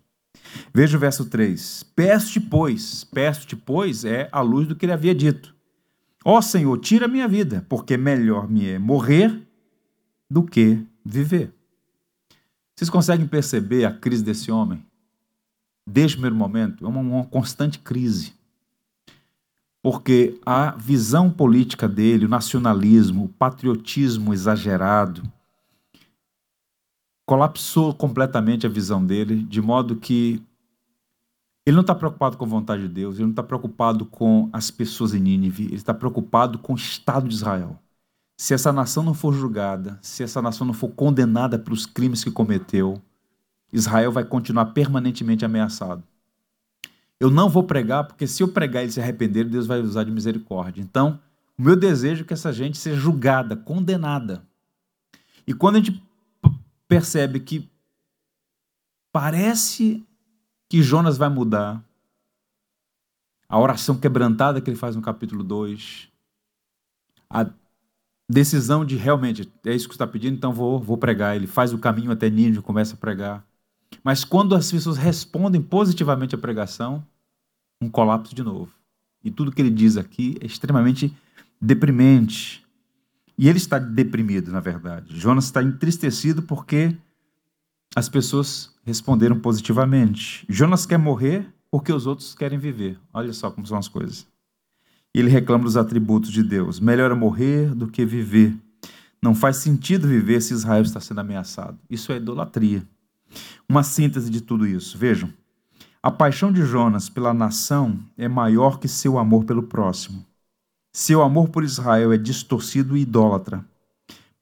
[0.73, 1.83] Veja o verso 3.
[1.95, 5.55] Peço-te, pois, peço-te, pois, é a luz do que ele havia dito.
[6.25, 9.41] Ó Senhor, tira a minha vida, porque melhor me é morrer
[10.31, 11.53] do que viver.
[12.77, 14.85] Vocês conseguem perceber a crise desse homem?
[15.87, 18.35] Desde o primeiro momento, é uma, uma constante crise.
[19.83, 25.23] Porque a visão política dele, o nacionalismo, o patriotismo exagerado,
[27.25, 30.43] colapsou completamente a visão dele, de modo que
[31.67, 34.71] ele não está preocupado com a vontade de Deus, ele não está preocupado com as
[34.71, 37.79] pessoas em Nínive, ele está preocupado com o Estado de Israel.
[38.41, 42.31] Se essa nação não for julgada, se essa nação não for condenada pelos crimes que
[42.31, 43.03] cometeu,
[43.71, 46.03] Israel vai continuar permanentemente ameaçado.
[47.21, 50.05] Eu não vou pregar, porque se eu pregar e eles se arrependerem, Deus vai usar
[50.05, 50.81] de misericórdia.
[50.81, 51.21] Então,
[51.59, 54.47] o meu desejo é que essa gente seja julgada, condenada.
[55.47, 56.03] E quando a gente
[56.87, 57.69] percebe que
[59.13, 60.07] parece
[60.69, 61.83] que Jonas vai mudar,
[63.49, 66.09] a oração quebrantada que ele faz no capítulo 2,
[67.31, 67.51] a
[68.31, 71.35] decisão de realmente, é isso que você está pedindo, então vou, vou pregar.
[71.35, 73.48] Ele faz o caminho até Nínive, começa a pregar.
[74.03, 77.05] Mas quando as pessoas respondem positivamente à pregação,
[77.81, 78.73] um colapso de novo.
[79.23, 81.15] E tudo que ele diz aqui é extremamente
[81.61, 82.65] deprimente.
[83.37, 85.19] E ele está deprimido, na verdade.
[85.19, 86.97] Jonas está entristecido porque
[87.95, 90.45] as pessoas responderam positivamente.
[90.49, 92.99] Jonas quer morrer porque os outros querem viver.
[93.13, 94.27] Olha só como são as coisas.
[95.15, 96.81] E ele reclama dos atributos de Deus.
[96.81, 98.57] Melhor é morrer do que viver.
[99.23, 101.79] Não faz sentido viver se Israel está sendo ameaçado.
[101.91, 102.87] Isso é idolatria.
[103.69, 104.97] Uma síntese de tudo isso.
[104.97, 105.33] Vejam.
[106.03, 110.25] A paixão de Jonas pela nação é maior que seu amor pelo próximo.
[110.93, 113.65] Seu amor por Israel é distorcido e idólatra.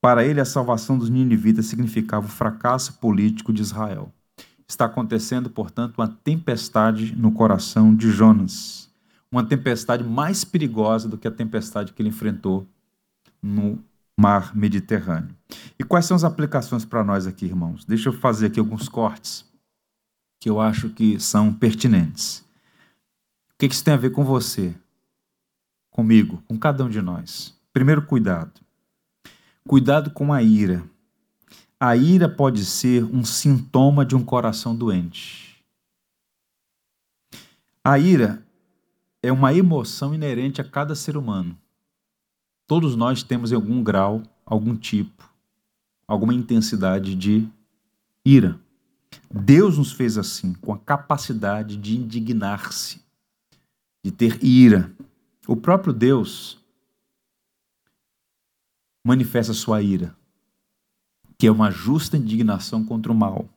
[0.01, 4.13] Para ele, a salvação dos ninivitas significava o fracasso político de Israel.
[4.69, 8.89] Está acontecendo, portanto, uma tempestade no coração de Jonas.
[9.31, 12.67] Uma tempestade mais perigosa do que a tempestade que ele enfrentou
[13.43, 13.79] no
[14.19, 15.37] mar Mediterrâneo.
[15.79, 17.85] E quais são as aplicações para nós aqui, irmãos?
[17.85, 19.45] Deixa eu fazer aqui alguns cortes
[20.41, 22.45] que eu acho que são pertinentes.
[23.53, 24.75] O que isso tem a ver com você?
[25.97, 27.59] comigo, com cada um de nós.
[27.73, 28.53] Primeiro, cuidado.
[29.67, 30.85] Cuidado com a ira.
[31.81, 35.65] A ira pode ser um sintoma de um coração doente.
[37.83, 38.43] A ira
[39.23, 41.57] é uma emoção inerente a cada ser humano.
[42.67, 45.29] Todos nós temos em algum grau, algum tipo,
[46.07, 47.49] alguma intensidade de
[48.25, 48.59] ira.
[49.31, 53.01] Deus nos fez assim, com a capacidade de indignar-se,
[54.05, 54.91] de ter ira.
[55.47, 56.59] O próprio Deus
[59.05, 60.17] manifesta sua ira,
[61.39, 63.49] que é uma justa indignação contra o mal.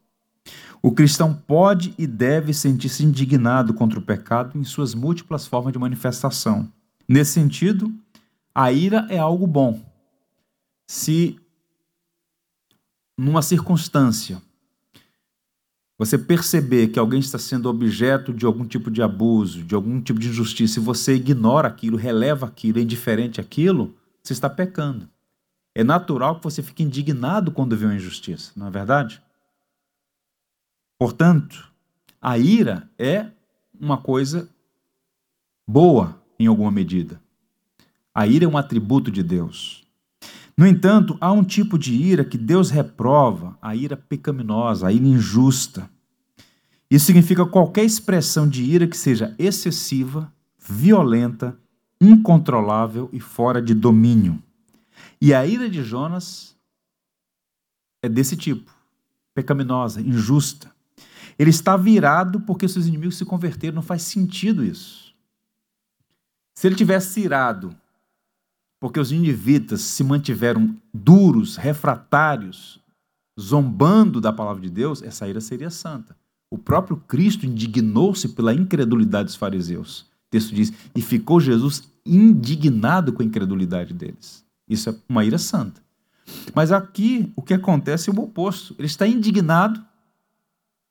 [0.82, 5.80] O cristão pode e deve sentir-se indignado contra o pecado em suas múltiplas formas de
[5.80, 6.72] manifestação.
[7.08, 7.92] Nesse sentido,
[8.54, 9.84] a ira é algo bom.
[10.88, 11.40] Se
[13.18, 14.42] numa circunstância
[15.98, 20.18] você perceber que alguém está sendo objeto de algum tipo de abuso, de algum tipo
[20.18, 25.10] de injustiça, e você ignora aquilo, releva aquilo, é indiferente àquilo, você está pecando.
[25.76, 29.22] É natural que você fique indignado quando vê uma injustiça, não é verdade?
[30.98, 31.70] Portanto,
[32.22, 33.30] a ira é
[33.78, 34.50] uma coisa
[35.68, 37.22] boa em alguma medida.
[38.20, 39.88] A ira é um atributo de Deus.
[40.58, 45.08] No entanto, há um tipo de ira que Deus reprova, a ira pecaminosa, a ira
[45.08, 45.90] injusta.
[46.92, 51.58] Isso significa qualquer expressão de ira que seja excessiva, violenta,
[52.02, 54.44] incontrolável e fora de domínio.
[55.22, 56.58] E a ira de Jonas
[58.04, 58.70] é desse tipo,
[59.34, 60.70] pecaminosa, injusta.
[61.40, 65.16] Ele está virado porque seus inimigos se converteram, não faz sentido isso.
[66.54, 67.74] Se ele tivesse irado
[68.80, 72.80] porque os ninivitas se mantiveram duros, refratários,
[73.40, 76.16] zombando da palavra de Deus, essa ira seria santa.
[76.52, 80.02] O próprio Cristo indignou-se pela incredulidade dos fariseus.
[80.02, 84.44] O texto diz: e ficou Jesus indignado com a incredulidade deles.
[84.68, 85.82] Isso é uma ira santa.
[86.54, 88.76] Mas aqui o que acontece é o oposto.
[88.78, 89.84] Ele está indignado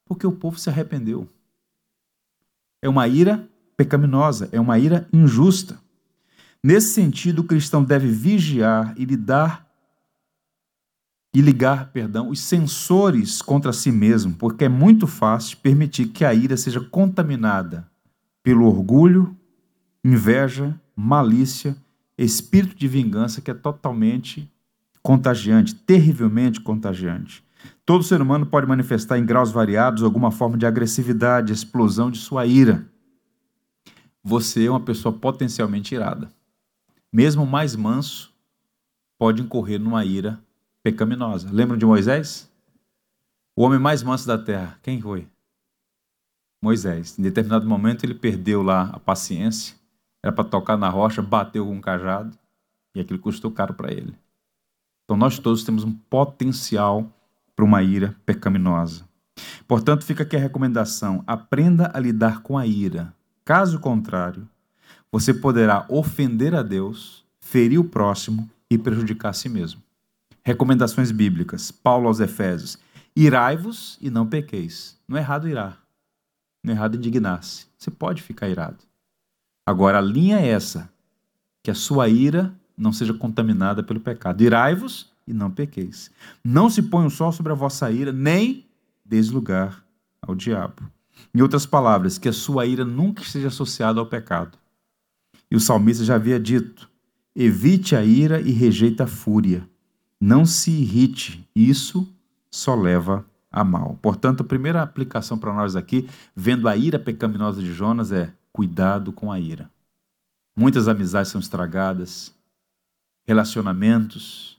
[0.05, 1.29] porque o povo se arrependeu.
[2.81, 5.79] É uma ira pecaminosa, é uma ira injusta.
[6.63, 9.69] Nesse sentido, o cristão deve vigiar e lidar
[11.35, 16.33] e ligar, perdão, os sensores contra si mesmo, porque é muito fácil permitir que a
[16.33, 17.89] ira seja contaminada
[18.43, 19.37] pelo orgulho,
[20.03, 21.77] inveja, malícia,
[22.17, 24.51] espírito de vingança que é totalmente
[25.03, 27.45] contagiante, terrivelmente contagiante.
[27.85, 32.47] Todo ser humano pode manifestar em graus variados alguma forma de agressividade, explosão de sua
[32.47, 32.87] ira.
[34.25, 36.38] Você é uma pessoa potencialmente irada.
[37.13, 38.33] Mesmo o mais manso
[39.19, 40.41] pode incorrer numa ira
[40.83, 41.51] pecaminosa.
[41.51, 42.51] Lembram de Moisés?
[43.57, 45.27] O homem mais manso da terra, quem foi?
[46.63, 47.19] Moisés.
[47.19, 49.77] Em determinado momento ele perdeu lá a paciência,
[50.23, 52.37] era para tocar na rocha, bateu com um cajado
[52.95, 54.15] e aquilo custou caro para ele.
[55.05, 57.11] Então nós todos temos um potencial
[57.57, 59.09] para uma ira pecaminosa.
[59.67, 63.15] Portanto, fica aqui a recomendação: aprenda a lidar com a ira.
[63.45, 64.49] Caso contrário,
[65.11, 69.83] você poderá ofender a Deus, ferir o próximo e prejudicar a si mesmo.
[70.45, 71.71] Recomendações bíblicas.
[71.71, 72.79] Paulo aos Efésios:
[73.15, 74.99] Irai-vos e não pequeis.
[75.09, 75.83] Não é errado irar.
[76.63, 77.67] Não é errado indignar-se.
[77.77, 78.79] Você pode ficar irado.
[79.67, 80.91] Agora, a linha é essa:
[81.63, 84.43] que a sua ira não seja contaminada pelo pecado.
[84.43, 86.11] Irai-vos e não pequeis.
[86.45, 88.67] Não se põe o sol sobre a vossa ira, nem
[89.05, 89.85] deis lugar
[90.23, 90.91] ao diabo.
[91.35, 94.57] Em outras palavras, que a sua ira nunca esteja associada ao pecado.
[95.51, 96.91] E o salmista já havia dito:
[97.35, 99.69] evite a ira e rejeita a fúria.
[100.21, 102.07] Não se irrite, isso
[102.51, 103.99] só leva a mal.
[104.03, 109.13] Portanto, a primeira aplicação para nós aqui, vendo a ira pecaminosa de Jonas, é cuidado
[109.13, 109.71] com a ira.
[110.57, 112.35] Muitas amizades são estragadas,
[113.27, 114.59] relacionamentos,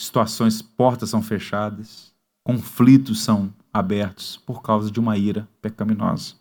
[0.00, 6.34] situações, portas são fechadas, conflitos são abertos por causa de uma ira pecaminosa.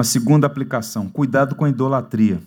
[0.00, 2.40] Uma segunda aplicação: cuidado com a idolatria.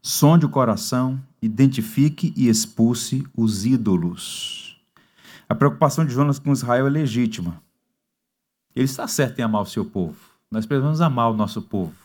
[0.00, 4.80] Sonde o coração, identifique e expulse os ídolos.
[5.48, 7.60] A preocupação de Jonas com Israel é legítima.
[8.72, 10.16] Ele está certo em amar o seu povo.
[10.48, 11.96] Nós precisamos amar o nosso povo.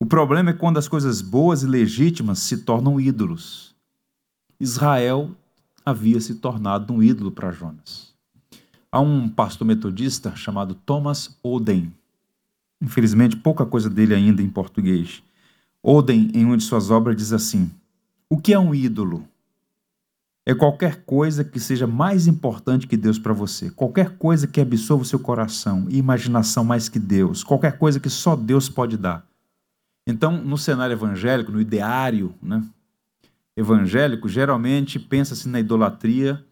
[0.00, 3.76] O problema é quando as coisas boas e legítimas se tornam ídolos.
[4.58, 5.30] Israel
[5.86, 8.12] havia se tornado um ídolo para Jonas.
[8.90, 11.92] Há um pastor metodista chamado Thomas Oden.
[12.84, 15.22] Infelizmente, pouca coisa dele ainda em português.
[15.82, 17.70] Oden, em uma de suas obras, diz assim:
[18.28, 19.26] O que é um ídolo?
[20.44, 25.02] É qualquer coisa que seja mais importante que Deus para você, qualquer coisa que absorva
[25.02, 29.26] o seu coração e imaginação mais que Deus, qualquer coisa que só Deus pode dar.
[30.06, 32.62] Então, no cenário evangélico, no ideário né,
[33.56, 36.44] evangélico, geralmente pensa-se na idolatria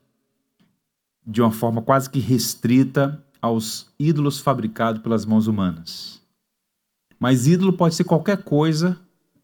[1.27, 6.22] de uma forma quase que restrita aos ídolos fabricados pelas mãos humanas.
[7.23, 8.99] Mas ídolo pode ser qualquer coisa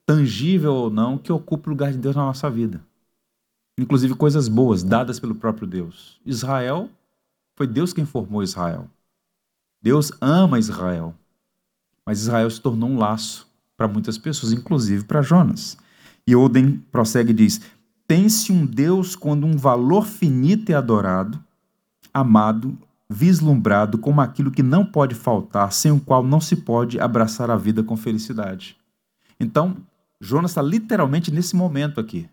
[0.04, 2.84] tangível ou não, que ocupe o lugar de Deus na nossa vida.
[3.78, 6.20] Inclusive coisas boas dadas pelo próprio Deus.
[6.26, 6.90] Israel,
[7.54, 8.88] foi Deus quem formou Israel.
[9.80, 11.14] Deus ama Israel.
[12.04, 15.78] Mas Israel se tornou um laço para muitas pessoas, inclusive para Jonas.
[16.26, 17.60] E Oden prossegue e diz:
[18.08, 21.38] Tem-se um Deus quando um valor finito é adorado,
[22.12, 22.76] amado,
[23.08, 27.56] vislumbrado como aquilo que não pode faltar, sem o qual não se pode abraçar a
[27.56, 28.76] vida com felicidade.
[29.40, 29.76] Então,
[30.20, 32.28] Jonas está literalmente nesse momento aqui,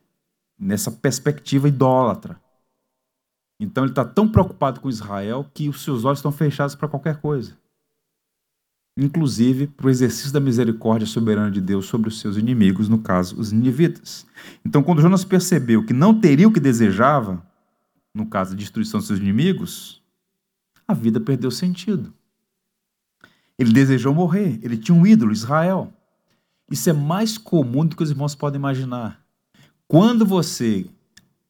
[0.59, 2.39] nessa perspectiva idólatra.
[3.59, 7.17] Então ele está tão preocupado com Israel que os seus olhos estão fechados para qualquer
[7.21, 7.57] coisa.
[8.97, 13.39] Inclusive para o exercício da misericórdia soberana de Deus sobre os seus inimigos, no caso,
[13.39, 14.25] os ninivitas.
[14.65, 17.45] Então, quando Jonas percebeu que não teria o que desejava,
[18.13, 20.01] no caso, a destruição dos seus inimigos,
[20.87, 22.13] a vida perdeu sentido.
[23.57, 25.93] Ele desejou morrer, ele tinha um ídolo, Israel.
[26.69, 29.23] Isso é mais comum do que os irmãos podem imaginar.
[29.87, 30.85] Quando você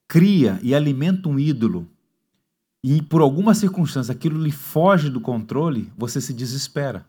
[0.07, 1.89] cria e alimenta um ídolo
[2.83, 7.07] e por alguma circunstância aquilo lhe foge do controle, você se desespera.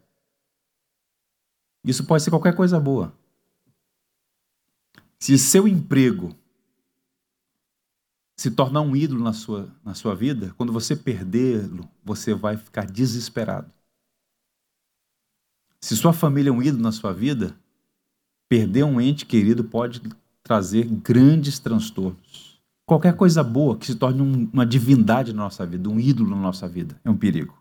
[1.84, 3.12] Isso pode ser qualquer coisa boa.
[5.18, 6.34] Se seu emprego
[8.36, 12.84] se tornar um ídolo na sua, na sua vida, quando você perdê-lo, você vai ficar
[12.84, 13.72] desesperado.
[15.80, 17.56] Se sua família é um ídolo na sua vida,
[18.48, 20.02] perder um ente querido pode
[20.42, 22.60] trazer grandes transtornos.
[22.84, 26.36] Qualquer coisa boa que se torne um, uma divindade na nossa vida, um ídolo na
[26.36, 27.56] nossa vida, é um perigo.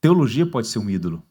[0.00, 1.22] Teologia pode ser um ídolo.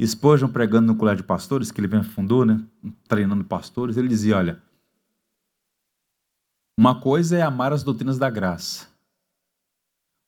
[0.00, 2.64] Spurgeon, pregando no colégio de pastores, que ele bem fundou, né,
[3.06, 4.62] treinando pastores, ele dizia: olha,
[6.76, 8.88] uma coisa é amar as doutrinas da graça.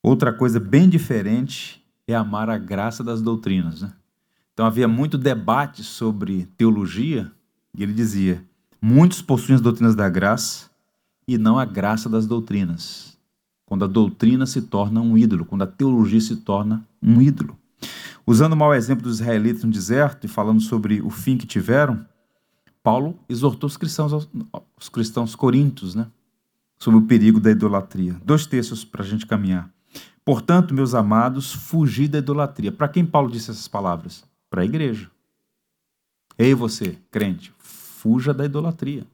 [0.02, 3.82] Outra coisa bem diferente é amar a graça das doutrinas.
[3.82, 3.92] Né?
[4.52, 7.30] Então havia muito debate sobre teologia,
[7.76, 8.44] e ele dizia:
[8.80, 10.70] muitos possuem as doutrinas da graça
[11.26, 13.18] e não a graça das doutrinas.
[13.66, 17.58] Quando a doutrina se torna um ídolo, quando a teologia se torna um ídolo.
[18.24, 22.06] Usando o mau exemplo dos israelitas no deserto e falando sobre o fim que tiveram,
[22.82, 24.28] Paulo exortou os cristãos,
[24.80, 26.06] os cristãos coríntios, né?
[26.78, 28.16] Sobre o perigo da idolatria.
[28.24, 29.70] Dois textos para a gente caminhar.
[30.24, 32.72] Portanto, meus amados, fugi da idolatria.
[32.72, 34.24] Para quem Paulo disse essas palavras?
[34.50, 35.10] Para a igreja.
[36.38, 39.06] Ei, você, crente, fuja da idolatria.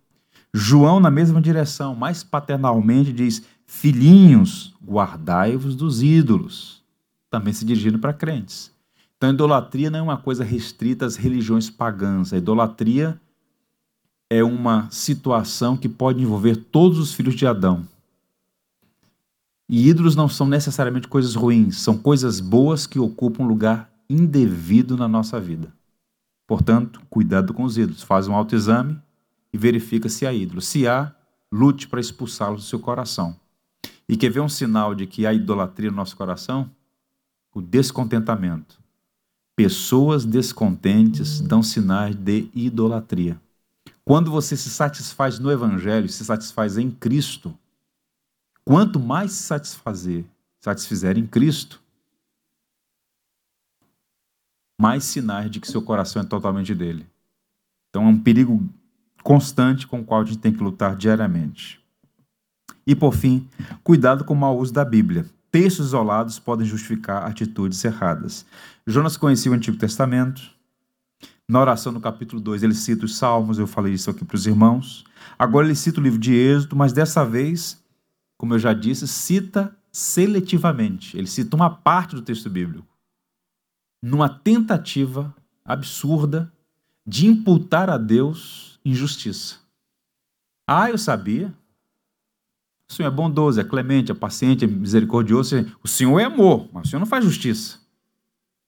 [0.55, 6.83] João, na mesma direção, mais paternalmente, diz: Filhinhos, guardai-vos dos ídolos.
[7.31, 8.71] Também se dirigindo para crentes.
[9.17, 12.33] Então, a idolatria não é uma coisa restrita às religiões pagãs.
[12.33, 13.21] A idolatria
[14.33, 17.87] é uma situação que pode envolver todos os filhos de Adão.
[19.69, 24.97] E ídolos não são necessariamente coisas ruins, são coisas boas que ocupam um lugar indevido
[24.97, 25.71] na nossa vida.
[26.47, 28.03] Portanto, cuidado com os ídolos.
[28.03, 28.99] Faz um autoexame
[29.53, 30.63] e verifica se há ídolo.
[30.63, 31.15] Se há,
[31.51, 33.37] lute para expulsá-los do seu coração.
[34.09, 36.71] E quer ver um sinal de que há idolatria no nosso coração?
[37.55, 38.81] O descontentamento.
[39.55, 43.39] Pessoas descontentes dão sinais de idolatria.
[44.05, 47.57] Quando você se satisfaz no Evangelho, se satisfaz em Cristo,
[48.65, 50.25] quanto mais se satisfazer,
[50.61, 51.81] satisfizer em Cristo,
[54.81, 57.07] mais sinais de que seu coração é totalmente dele.
[57.89, 58.69] Então é um perigo
[59.23, 61.81] constante com o qual a gente tem que lutar diariamente.
[62.85, 63.49] E por fim,
[63.85, 65.27] cuidado com o mau uso da Bíblia.
[65.53, 68.45] Textos isolados podem justificar atitudes erradas.
[68.87, 70.43] Jonas conhecia o Antigo Testamento,
[71.53, 74.47] na oração no capítulo 2, ele cita os Salmos, eu falei isso aqui para os
[74.47, 75.05] irmãos.
[75.39, 77.79] Agora ele cita o livro de Êxodo, mas dessa vez,
[78.39, 81.15] como eu já disse, cita seletivamente.
[81.15, 82.89] Ele cita uma parte do texto bíblico.
[84.03, 86.51] Numa tentativa absurda
[87.07, 89.57] de imputar a Deus injustiça.
[90.67, 91.53] Ah, eu sabia.
[92.91, 95.71] O Senhor é bondoso, é clemente, é paciente, é misericordioso.
[95.83, 97.82] O Senhor é amor, mas o Senhor não faz justiça.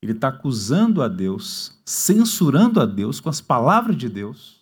[0.04, 4.60] Ele está acusando a Deus, censurando a Deus com as palavras de Deus,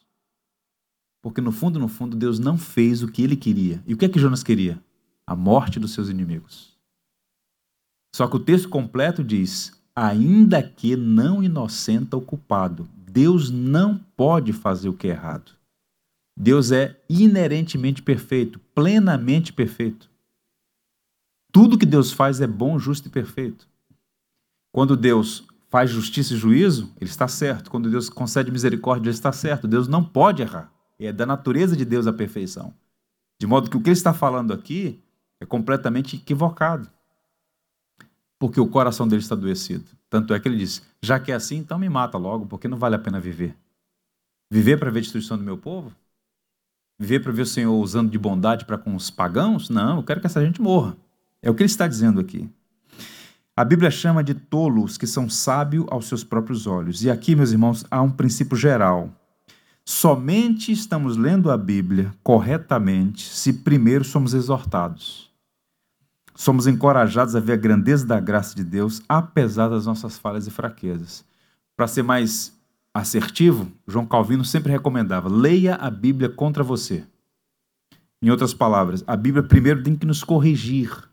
[1.21, 3.83] porque no fundo, no fundo, Deus não fez o que ele queria.
[3.85, 4.81] E o que é que Jonas queria?
[5.27, 6.79] A morte dos seus inimigos.
[8.15, 14.53] Só que o texto completo diz: ainda que não inocenta o culpado, Deus não pode
[14.53, 15.51] fazer o que é errado.
[16.39, 20.09] Deus é inerentemente perfeito, plenamente perfeito.
[21.51, 23.72] Tudo que Deus faz é bom, justo e perfeito.
[24.73, 27.71] Quando Deus faz justiça e juízo, ele está certo.
[27.71, 29.69] Quando Deus concede misericórdia, ele está certo.
[29.69, 30.73] Deus não pode errar.
[30.99, 32.75] É da natureza de Deus a perfeição.
[33.39, 35.03] De modo que o que ele está falando aqui
[35.41, 36.89] é completamente equivocado.
[38.39, 39.85] Porque o coração dele está adoecido.
[40.09, 42.79] Tanto é que ele diz: já que é assim, então me mata logo, porque não
[42.79, 43.57] vale a pena viver.
[44.51, 45.93] Viver para ver a destruição do meu povo?
[46.99, 49.69] Viver para ver o Senhor usando de bondade para com os pagãos?
[49.69, 50.97] Não, eu quero que essa gente morra.
[51.41, 52.49] É o que ele está dizendo aqui.
[53.55, 57.05] A Bíblia chama de tolos que são sábios aos seus próprios olhos.
[57.05, 59.11] E aqui, meus irmãos, há um princípio geral.
[59.85, 65.31] Somente estamos lendo a Bíblia corretamente se primeiro somos exortados.
[66.35, 70.51] Somos encorajados a ver a grandeza da graça de Deus, apesar das nossas falhas e
[70.51, 71.23] fraquezas.
[71.77, 72.59] Para ser mais
[72.95, 77.05] assertivo, João Calvino sempre recomendava: leia a Bíblia contra você.
[78.23, 81.12] Em outras palavras, a Bíblia primeiro tem que nos corrigir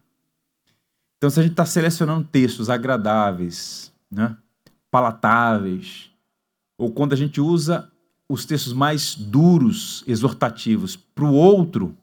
[1.20, 4.38] então, se a gente está selecionando textos agradáveis, né,
[4.90, 6.10] palatáveis,
[6.78, 7.92] ou quando a gente usa
[8.30, 11.94] os textos mais duros, exortativos, para o outro,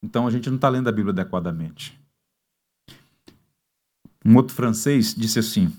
[0.00, 1.98] então a gente não está lendo a Bíblia adequadamente.
[4.24, 5.72] Um outro francês disse assim,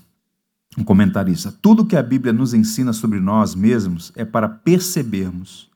[0.76, 5.70] um comentarista: tudo que a Bíblia nos ensina sobre nós mesmos é para percebermos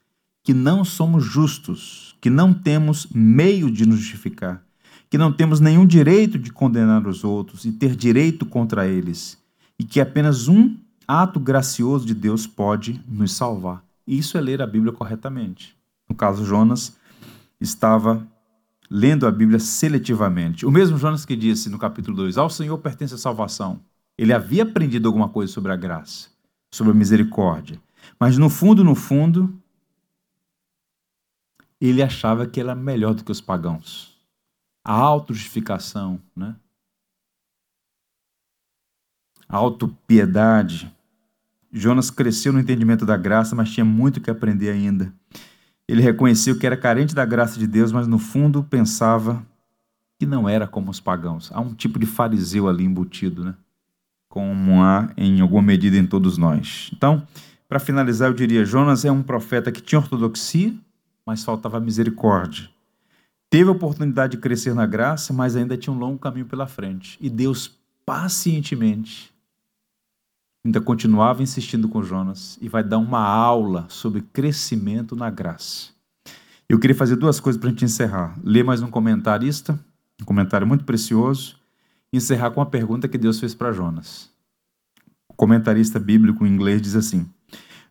[0.45, 4.66] que não somos justos, que não temos meio de nos justificar,
[5.09, 9.39] que não temos nenhum direito de condenar os outros e ter direito contra eles,
[9.79, 10.77] e que apenas um
[11.07, 13.85] ato gracioso de Deus pode nos salvar.
[14.07, 15.77] Isso é ler a Bíblia corretamente.
[16.09, 16.97] No caso Jonas,
[17.61, 18.27] estava
[18.91, 20.65] lendo a Bíblia seletivamente.
[20.65, 23.81] O mesmo Jonas que disse no capítulo 2: Ao Senhor pertence a salvação.
[24.19, 26.29] Ele havia aprendido alguma coisa sobre a graça,
[26.71, 27.79] sobre a misericórdia.
[28.19, 29.53] Mas no fundo, no fundo,
[31.81, 34.16] ele achava que era melhor do que os pagãos.
[34.89, 36.55] A autojustificação, né?
[39.49, 40.95] A autopiedade.
[41.73, 45.13] Jonas cresceu no entendimento da graça, mas tinha muito que aprender ainda.
[45.89, 49.45] Ele reconheceu que era carente da graça de Deus, mas no fundo pensava
[50.21, 51.51] que não era como os pagãos.
[51.53, 53.57] Há um tipo de fariseu ali embutido, né?
[54.29, 56.93] Como há em alguma medida em todos nós.
[56.95, 57.27] Então,
[57.69, 60.73] para finalizar, eu diria: Jonas é um profeta que tinha ortodoxia,
[61.27, 62.76] mas faltava misericórdia.
[63.57, 67.17] Teve a oportunidade de crescer na graça, mas ainda tinha um longo caminho pela frente.
[67.19, 69.33] E Deus pacientemente
[70.63, 75.89] ainda continuava insistindo com Jonas e vai dar uma aula sobre crescimento na graça.
[76.69, 78.39] Eu queria fazer duas coisas para a gente encerrar.
[78.45, 79.83] Ler mais um comentarista,
[80.21, 81.57] um comentário muito precioso,
[82.13, 84.29] e encerrar com a pergunta que Deus fez para Jonas.
[85.31, 87.27] O comentarista bíblico em inglês diz assim: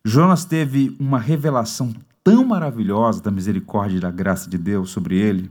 [0.04, 1.92] Jonas teve uma revelação
[2.26, 5.48] tão maravilhosa da misericórdia e da graça de Deus sobre ele,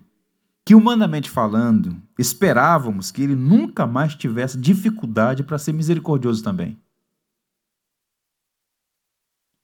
[0.65, 6.77] que humanamente falando, esperávamos que ele nunca mais tivesse dificuldade para ser misericordioso também.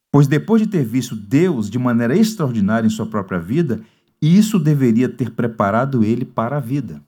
[0.09, 3.84] Pois depois de ter visto Deus de maneira extraordinária em sua própria vida,
[4.22, 7.03] isso deveria ter preparado ele para a vida.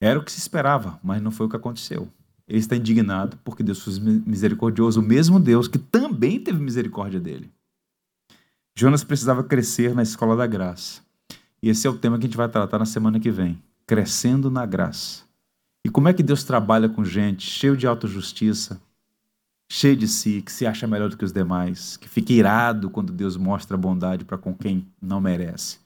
[0.00, 2.06] Era o que se esperava, mas não foi o que aconteceu.
[2.46, 3.94] Ele está indignado porque Deus foi
[4.24, 7.55] misericordioso, o mesmo Deus que também teve misericórdia dele.
[8.78, 11.00] Jonas precisava crescer na escola da graça.
[11.62, 13.58] E esse é o tema que a gente vai tratar na semana que vem.
[13.86, 15.22] Crescendo na graça.
[15.82, 18.78] E como é que Deus trabalha com gente cheio de autojustiça,
[19.70, 23.14] cheio de si, que se acha melhor do que os demais, que fica irado quando
[23.14, 25.78] Deus mostra bondade para com quem não merece.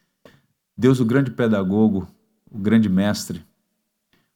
[0.76, 2.08] Deus, o grande pedagogo,
[2.50, 3.44] o grande mestre,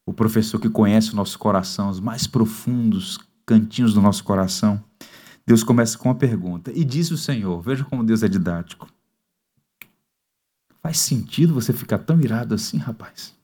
[0.06, 4.80] o professor que conhece o nosso coração, os mais profundos cantinhos do nosso coração.
[5.46, 6.72] Deus começa com uma pergunta.
[6.72, 8.88] E disse o Senhor: Veja como Deus é didático.
[10.80, 13.34] Faz sentido você ficar tão irado assim, rapaz?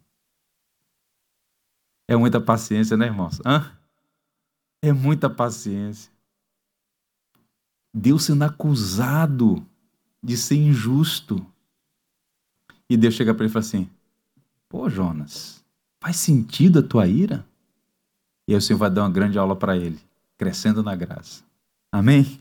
[2.08, 3.40] É muita paciência, né, irmãos?
[3.46, 3.70] Hã?
[4.82, 6.10] É muita paciência.
[7.94, 9.66] Deus sendo acusado
[10.22, 11.44] de ser injusto.
[12.88, 13.88] E Deus chega para ele e fala assim:
[14.68, 15.64] Pô, Jonas,
[16.00, 17.46] faz sentido a tua ira?
[18.48, 20.00] E aí o Senhor vai dar uma grande aula para ele,
[20.36, 21.44] crescendo na graça.
[21.92, 22.40] Amém?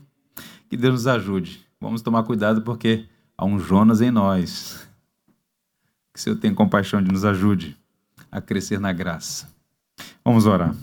[0.68, 1.66] Que Deus nos ajude.
[1.80, 4.88] Vamos tomar cuidado porque há um Jonas em nós.
[6.12, 7.76] Que o Senhor tenha compaixão de nos ajude
[8.30, 9.48] a crescer na graça.
[10.24, 10.74] Vamos orar.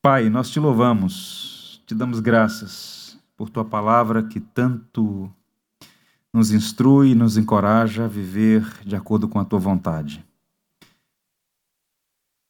[0.00, 5.30] Pai, nós te louvamos, te damos graças por tua palavra que tanto
[6.32, 10.24] nos instrui e nos encoraja a viver de acordo com a tua vontade.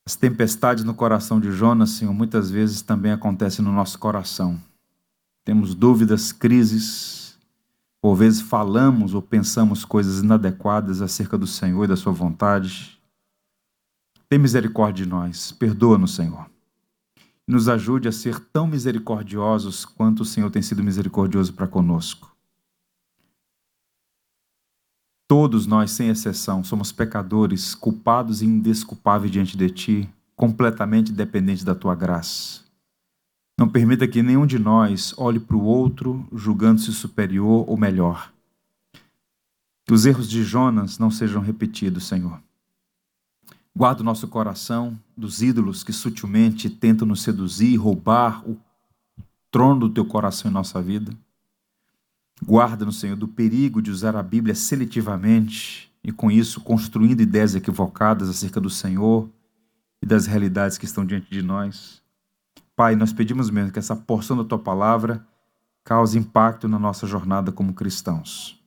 [0.05, 4.61] As tempestades no coração de Jonas, Senhor, muitas vezes também acontecem no nosso coração.
[5.47, 7.39] Temos dúvidas, crises,
[8.03, 13.01] por vezes falamos ou pensamos coisas inadequadas acerca do Senhor e da Sua vontade.
[14.29, 16.55] Tem misericórdia de nós, perdoa-nos, Senhor
[17.47, 22.35] nos ajude a ser tão misericordiosos quanto o Senhor tem sido misericordioso para conosco.
[25.29, 31.75] Todos nós, sem exceção, somos pecadores, culpados e indesculpáveis diante de Ti, completamente dependentes da
[31.75, 32.66] Tua graça.
[33.59, 38.31] Não permita que nenhum de nós olhe para o outro julgando-se superior ou melhor.
[39.87, 42.41] Que os erros de Jonas não sejam repetidos, Senhor.
[43.75, 48.59] Guarda o nosso coração dos ídolos que sutilmente tentam nos seduzir, roubar o
[49.51, 51.13] trono do teu coração em nossa vida.
[52.45, 58.29] Guarda-nos, Senhor, do perigo de usar a Bíblia seletivamente e, com isso, construindo ideias equivocadas
[58.29, 59.31] acerca do Senhor
[60.03, 62.03] e das realidades que estão diante de nós.
[62.77, 65.27] Pai, nós pedimos mesmo que essa porção da tua palavra
[65.83, 68.63] cause impacto na nossa jornada como cristãos.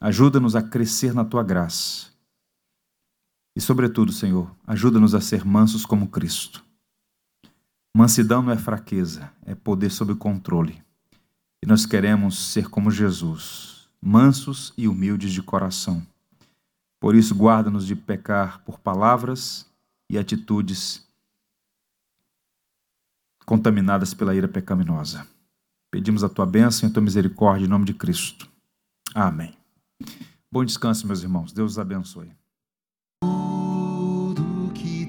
[0.00, 2.12] Ajuda-nos a crescer na tua graça
[3.54, 6.64] e, sobretudo, Senhor, ajuda-nos a ser mansos como Cristo.
[7.94, 10.82] Mansidão não é fraqueza, é poder sob controle.
[11.62, 16.04] E nós queremos ser como Jesus, mansos e humildes de coração.
[16.98, 19.66] Por isso, guarda-nos de pecar por palavras
[20.08, 21.06] e atitudes
[23.44, 25.26] contaminadas pela ira pecaminosa.
[25.90, 28.48] Pedimos a tua bênção e a tua misericórdia em nome de Cristo.
[29.14, 29.54] Amém.
[30.50, 31.52] Bom descanso, meus irmãos.
[31.52, 32.32] Deus os abençoe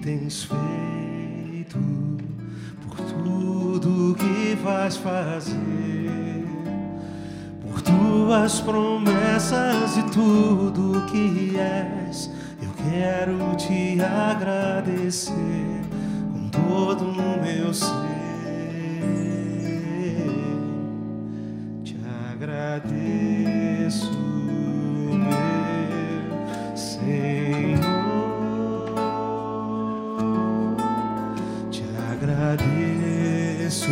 [0.04, 1.80] tens feito,
[2.82, 6.46] por tudo que vais fazer,
[7.62, 12.30] por tudo tuas promessas e tudo que és.
[12.62, 15.82] Eu quero te agradecer
[16.32, 18.23] com todo o meu ser.
[21.84, 21.96] Te
[22.32, 24.12] agradeço,
[25.12, 27.80] meu Senhor.
[31.72, 33.92] Te agradeço,